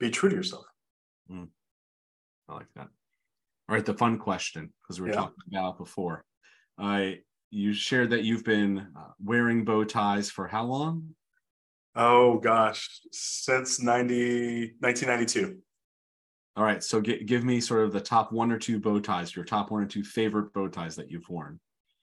be 0.00 0.10
true 0.10 0.28
to 0.28 0.36
yourself. 0.36 0.64
Mm. 1.30 1.48
i 2.48 2.54
like 2.54 2.66
that 2.76 2.88
all 3.68 3.74
right, 3.74 3.84
the 3.84 3.94
fun 3.94 4.18
question 4.18 4.72
because 4.82 5.00
we 5.00 5.06
were 5.06 5.14
yeah. 5.14 5.20
talking 5.20 5.44
about 5.50 5.78
before. 5.78 6.24
Uh, 6.78 7.10
you 7.50 7.72
shared 7.72 8.10
that 8.10 8.24
you've 8.24 8.44
been 8.44 8.88
uh, 8.96 9.12
wearing 9.22 9.64
bow 9.64 9.84
ties 9.84 10.30
for 10.30 10.46
how 10.46 10.64
long? 10.64 11.14
Oh 11.96 12.38
gosh, 12.38 13.00
since 13.12 13.80
90, 13.80 14.74
1992. 14.80 15.58
All 16.56 16.64
right, 16.64 16.82
so 16.82 17.00
g- 17.00 17.24
give 17.24 17.44
me 17.44 17.60
sort 17.60 17.84
of 17.84 17.92
the 17.92 18.00
top 18.00 18.32
one 18.32 18.50
or 18.50 18.58
two 18.58 18.78
bow 18.80 19.00
ties, 19.00 19.34
your 19.34 19.44
top 19.44 19.70
one 19.70 19.82
or 19.82 19.86
two 19.86 20.04
favorite 20.04 20.52
bow 20.52 20.68
ties 20.68 20.96
that 20.96 21.10
you've 21.10 21.28
worn. 21.28 21.58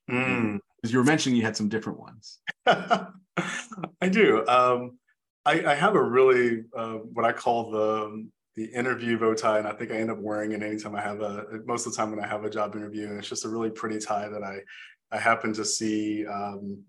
Because 0.07 0.27
mm. 0.27 0.59
you 0.83 0.97
were 0.97 1.03
mentioning 1.03 1.37
you 1.37 1.43
had 1.43 1.55
some 1.55 1.69
different 1.69 1.99
ones. 1.99 2.39
I 2.65 4.09
do. 4.09 4.45
Um, 4.47 4.97
I, 5.45 5.63
I, 5.65 5.75
have 5.75 5.95
a 5.95 6.03
really 6.03 6.63
uh, 6.75 6.95
what 6.95 7.25
I 7.25 7.31
call 7.31 7.71
the 7.71 8.29
the 8.55 8.65
interview 8.65 9.17
bow 9.17 9.33
tie, 9.33 9.59
and 9.59 9.67
I 9.67 9.73
think 9.73 9.91
I 9.91 9.95
end 9.95 10.11
up 10.11 10.19
wearing 10.19 10.51
it 10.51 10.61
anytime 10.61 10.95
I 10.95 11.01
have 11.01 11.21
a 11.21 11.45
most 11.65 11.85
of 11.85 11.93
the 11.93 11.97
time 11.97 12.11
when 12.11 12.23
I 12.23 12.27
have 12.27 12.43
a 12.43 12.49
job 12.49 12.75
interview, 12.75 13.07
and 13.07 13.17
it's 13.17 13.29
just 13.29 13.45
a 13.45 13.49
really 13.49 13.69
pretty 13.69 13.99
tie 13.99 14.27
that 14.27 14.43
I 14.43 14.59
I 15.11 15.19
happen 15.19 15.53
to 15.53 15.65
see 15.65 16.25
um, 16.25 16.83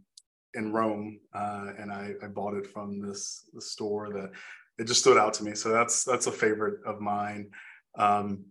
in 0.54 0.72
Rome, 0.72 1.20
uh, 1.34 1.72
and 1.78 1.90
I, 1.90 2.12
I 2.22 2.28
bought 2.28 2.54
it 2.54 2.66
from 2.66 3.00
this, 3.00 3.48
this 3.52 3.70
store 3.70 4.10
that 4.10 4.30
it 4.78 4.86
just 4.86 5.00
stood 5.00 5.18
out 5.18 5.34
to 5.34 5.44
me. 5.44 5.54
So 5.54 5.70
that's 5.70 6.04
that's 6.04 6.26
a 6.26 6.32
favorite 6.32 6.80
of 6.86 7.00
mine. 7.00 7.50
Um, 7.96 8.44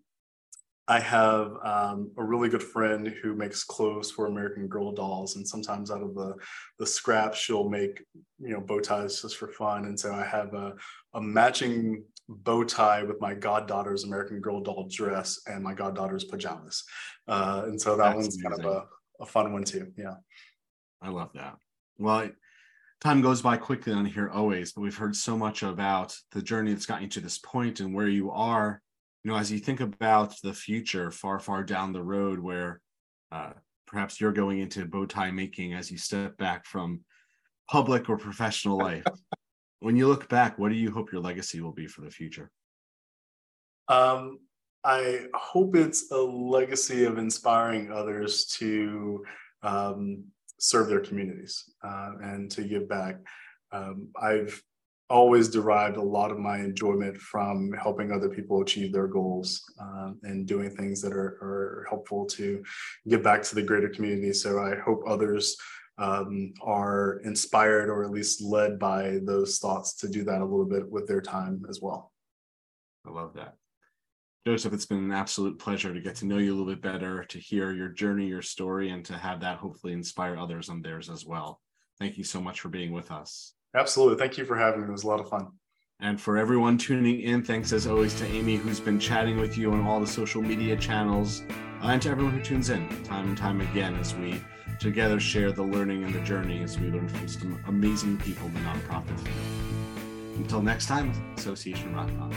I 0.88 1.00
have 1.00 1.54
um, 1.63 2.12
a 2.17 2.24
really 2.24 2.50
good 2.50 2.63
friend 2.63 3.08
who 3.21 3.34
makes 3.34 3.63
clothes 3.63 4.12
for 4.12 4.28
American 4.28 4.67
Girl 4.67 4.91
dolls, 4.91 5.36
and 5.36 5.47
sometimes 5.47 5.89
out 5.89 6.02
of 6.02 6.15
the 6.15 6.36
the 6.80 6.88
scraps, 6.88 7.38
she'll 7.38 7.69
make 7.69 8.04
you 8.39 8.54
know 8.54 8.62
bow 8.62 8.80
ties 8.80 9.21
just 9.21 9.38
for 9.38 9.47
fun. 9.47 9.86
And 9.86 10.00
so 10.00 10.13
I 10.13 10.26
have 10.26 10.54
a, 10.54 10.74
a 11.13 11.21
matching 11.21 12.04
bow 12.30 12.64
tie 12.64 13.04
with 13.04 13.20
my 13.20 13.34
goddaughter's 13.34 14.04
American 14.04 14.40
Girl 14.40 14.62
doll 14.62 14.88
dress 14.90 15.40
and 15.48 15.64
my 15.64 15.74
goddaughter's 15.74 16.24
pajamas. 16.24 16.84
Uh, 17.28 17.64
and 17.66 17.82
so 17.82 17.98
that 17.98 18.04
That's 18.04 18.16
one's 18.16 18.36
amazing. 18.36 18.64
kind 18.64 18.66
of 18.66 18.84
a, 19.20 19.24
a 19.24 19.26
fun 19.26 19.54
one 19.54 19.64
too. 19.64 19.92
Yeah, 19.98 20.16
I 21.02 21.10
love 21.10 21.32
that. 21.34 21.58
Well, 21.98 22.30
time 23.02 23.22
goes 23.22 23.42
by 23.42 23.58
quickly 23.58 23.94
on 23.94 24.06
here 24.06 24.30
always, 24.30 24.72
but 24.72 24.82
we've 24.82 24.98
heard 24.98 25.16
so 25.16 25.38
much 25.38 25.64
about 25.64 26.16
the 26.32 26.42
journey 26.42 26.74
that's 26.74 26.86
gotten 26.86 27.04
you 27.04 27.10
to 27.10 27.20
this 27.20 27.38
point 27.38 27.80
and 27.80 27.94
where 27.94 28.08
you 28.08 28.32
are 28.32 28.82
you 29.24 29.32
know, 29.32 29.38
as 29.38 29.52
you 29.52 29.60
think 29.60 29.82
about 29.82 30.34
the 30.42 30.54
future 30.54 31.12
far, 31.12 31.40
far 31.40 31.64
down 31.64 31.94
the 31.94 32.02
road 32.04 32.40
where 32.40 32.82
uh, 33.32 33.52
perhaps 33.86 34.20
you're 34.20 34.32
going 34.32 34.60
into 34.60 34.86
bow 34.86 35.06
tie 35.06 35.32
making 35.32 35.74
as 35.74 35.92
you 35.92 35.98
step 35.98 36.38
back 36.38 36.66
from 36.66 37.02
public 37.70 38.10
or 38.10 38.18
professional 38.18 38.78
life, 38.78 39.06
when 39.82 39.96
you 39.96 40.08
look 40.08 40.30
back, 40.30 40.58
what 40.58 40.70
do 40.70 40.76
you 40.76 40.91
hope 40.91 41.12
your 41.12 41.22
legacy 41.22 41.60
will 41.60 41.74
be 41.74 41.88
for 41.88 42.02
the 42.02 42.10
future? 42.10 42.50
Um, 43.88 44.39
I 44.84 45.26
hope 45.34 45.76
it's 45.76 46.12
a 46.12 46.17
legacy 46.17 47.04
of 47.04 47.17
inspiring 47.17 47.91
others 47.91 48.46
to 48.60 49.24
um, 49.63 50.24
serve 50.60 50.88
their 50.88 51.00
communities 51.00 51.72
uh, 51.84 52.12
and 52.22 52.50
to 52.52 52.63
give 52.63 52.88
back. 52.88 53.17
Um, 53.72 54.10
I've 54.22 54.62
always 55.10 55.50
derived 55.50 55.98
a 55.98 56.02
lot 56.02 56.32
of 56.32 56.39
my 56.39 56.60
enjoyment 56.60 57.17
from 57.17 57.74
helping 57.74 58.12
other 58.12 58.30
people 58.30 58.62
achieve 58.62 58.94
their 58.94 59.08
goals 59.08 59.62
um, 59.80 60.20
and 60.24 60.48
doing 60.48 60.70
things 60.70 61.02
that 61.02 61.12
are, 61.12 61.38
are, 61.41 61.86
helpful 61.89 62.26
to 62.26 62.63
give 63.10 63.22
back 63.22 63.44
to 63.44 63.56
the 63.56 63.62
greater 63.62 63.89
community. 63.89 64.32
So 64.32 64.60
I 64.60 64.76
hope 64.76 65.04
others 65.06 65.58
um, 65.98 66.54
are 66.62 67.22
inspired 67.24 67.90
or 67.90 68.04
at 68.04 68.12
least 68.12 68.42
led 68.42 68.80
by 68.80 69.20
those 69.24 69.60
thoughts 69.60 69.94
to 69.96 70.10
do 70.10 70.24
that 70.24 70.42
a 70.42 70.46
little 70.46 70.66
bit 70.66 70.90
with 70.90 71.08
their 71.08 71.22
time 71.22 71.64
as 71.70 71.80
well. 71.82 72.12
I 73.06 73.12
love 73.12 73.34
that. 73.36 73.56
Joseph, 74.46 74.74
it's 74.74 74.88
been 74.88 75.04
an 75.04 75.12
absolute 75.12 75.60
pleasure 75.60 75.94
to 75.94 76.02
get 76.02 76.16
to 76.16 76.26
know 76.26 76.40
you 76.40 76.52
a 76.52 76.56
little 76.56 76.74
bit 76.74 76.82
better, 76.82 77.24
to 77.26 77.38
hear 77.38 77.74
your 77.74 77.90
journey, 77.90 78.28
your 78.28 78.42
story, 78.42 78.90
and 78.90 79.06
to 79.06 79.14
have 79.14 79.40
that 79.42 79.58
hopefully 79.58 79.94
inspire 79.94 80.36
others 80.36 80.68
on 80.70 80.82
theirs 80.82 81.10
as 81.10 81.26
well. 81.26 81.62
Thank 82.00 82.18
you 82.18 82.24
so 82.24 82.42
much 82.42 82.60
for 82.60 82.70
being 82.70 82.92
with 82.92 83.12
us. 83.12 83.54
Absolutely. 83.76 84.18
Thank 84.18 84.40
you 84.40 84.46
for 84.46 84.58
having 84.58 84.82
me. 84.82 84.88
It 84.88 84.92
was 84.92 85.04
a 85.04 85.08
lot 85.08 85.20
of 85.20 85.30
fun. 85.30 85.48
And 86.00 86.20
for 86.20 86.36
everyone 86.38 86.80
tuning 86.80 87.22
in, 87.22 87.44
thanks 87.44 87.72
as 87.72 87.86
always 87.86 88.16
to 88.16 88.26
Amy, 88.26 88.56
who's 88.56 88.80
been 88.80 89.00
chatting 89.00 89.38
with 89.38 89.56
you 89.56 89.72
on 89.72 89.86
all 89.86 90.00
the 90.00 90.08
social 90.08 90.42
media 90.42 90.76
channels, 90.76 91.44
and 91.84 92.02
to 92.02 92.10
everyone 92.10 92.34
who 92.34 92.42
tunes 92.42 92.72
in 92.72 92.88
time 93.04 93.28
and 93.28 93.38
time 93.38 93.62
again 93.62 93.96
as 93.98 94.16
we 94.16 94.42
together 94.80 95.20
share 95.20 95.52
the 95.52 95.64
learning 95.64 96.04
and 96.04 96.14
the 96.14 96.22
journey 96.22 96.64
as 96.64 96.80
we 96.80 96.88
learn 96.88 97.08
from 97.08 97.28
some 97.28 97.60
amazing 97.68 98.18
people 98.18 98.48
in 98.48 98.54
the 98.54 98.60
nonprofit 98.62 99.20
field. 99.20 99.36
Until 100.38 100.62
next 100.62 100.88
time, 100.88 101.12
Association 101.38 101.94
Rock 101.94 102.10
On. 102.20 102.32